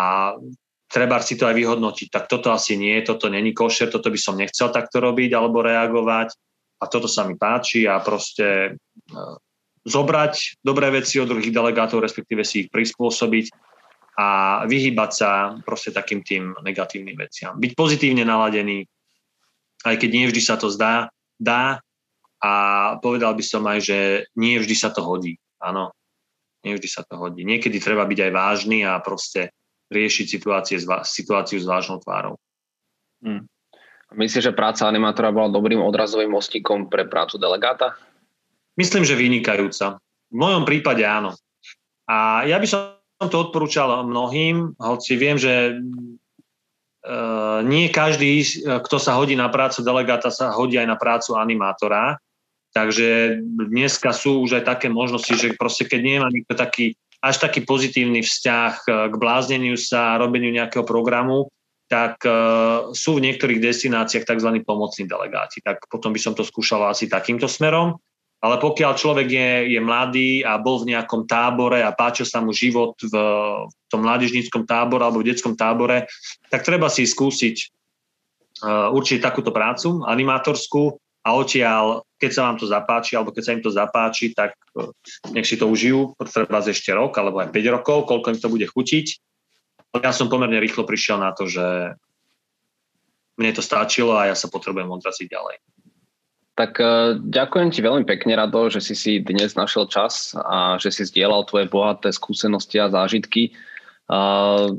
[0.86, 2.08] treba si to aj vyhodnotiť.
[2.10, 6.34] Tak toto asi nie, toto není košer, toto by som nechcel takto robiť alebo reagovať
[6.80, 9.18] a toto sa mi páči a proste e,
[9.82, 13.50] zobrať dobré veci od druhých delegátov, respektíve si ich prispôsobiť
[14.20, 14.28] a
[14.68, 15.30] vyhýbať sa
[15.64, 17.56] proste takým tým negatívnym veciam.
[17.56, 18.84] Byť pozitívne naladený,
[19.88, 21.08] aj keď nie vždy sa to zdá,
[21.40, 21.80] dá
[22.40, 22.52] a
[23.00, 23.98] povedal by som aj, že
[24.36, 25.40] nie vždy sa to hodí.
[25.60, 25.92] Áno,
[26.64, 27.44] nie vždy sa to hodí.
[27.44, 29.52] Niekedy treba byť aj vážny a proste
[29.90, 32.36] riešiť situácie, situáciu s vážnou tvárou.
[33.20, 33.44] Hmm.
[34.10, 37.94] Myslíš, že práca animátora bola dobrým odrazovým mostíkom pre prácu delegáta?
[38.74, 40.02] Myslím, že vynikajúca.
[40.30, 41.34] V mojom prípade áno.
[42.10, 45.78] A ja by som to odporúčal mnohým, hoci viem, že
[47.64, 52.20] nie každý, kto sa hodí na prácu delegáta, sa hodí aj na prácu animátora.
[52.70, 57.42] Takže dneska sú už aj také možnosti, že proste keď nie má nikto taký, až
[57.42, 58.72] taký pozitívny vzťah
[59.10, 61.50] k blázneniu sa, robeniu nejakého programu,
[61.90, 62.22] tak
[62.94, 64.62] sú v niektorých destináciách tzv.
[64.62, 65.58] pomocní delegáti.
[65.58, 67.98] Tak potom by som to skúšal asi takýmto smerom.
[68.40, 72.56] Ale pokiaľ človek je, je mladý a bol v nejakom tábore a páčil sa mu
[72.56, 73.12] život v,
[73.68, 76.08] v tom mládežníckom tábore alebo v detskom tábore,
[76.48, 77.56] tak treba si skúsiť
[78.64, 83.52] uh, určite takúto prácu animátorskú a odtiaľ, keď sa vám to zapáči alebo keď sa
[83.52, 84.88] im to zapáči, tak uh,
[85.36, 88.64] nech si to užijú, treba ešte rok alebo aj 5 rokov, koľko im to bude
[88.64, 89.06] chutiť.
[90.00, 91.92] Ja som pomerne rýchlo prišiel na to, že
[93.36, 95.56] mne to stačilo a ja sa potrebujem odraziť ďalej.
[96.60, 100.92] Tak uh, ďakujem ti veľmi pekne, Rado, že si si dnes našiel čas a že
[100.92, 103.56] si zdieľal tvoje bohaté skúsenosti a zážitky.
[104.04, 104.76] Uh,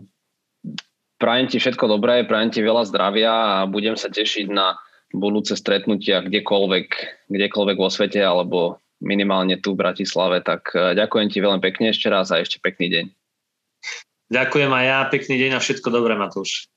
[1.18, 4.78] prajem ti všetko dobré, prajem ti veľa zdravia a budem sa tešiť na
[5.10, 6.88] budúce stretnutia kdekoľvek,
[7.34, 10.46] kdekoľvek vo svete alebo minimálne tu v Bratislave.
[10.46, 13.06] Tak uh, ďakujem ti veľmi pekne ešte raz a ešte pekný deň.
[14.30, 16.70] Ďakujem aj ja, pekný deň a všetko dobré, Matúš.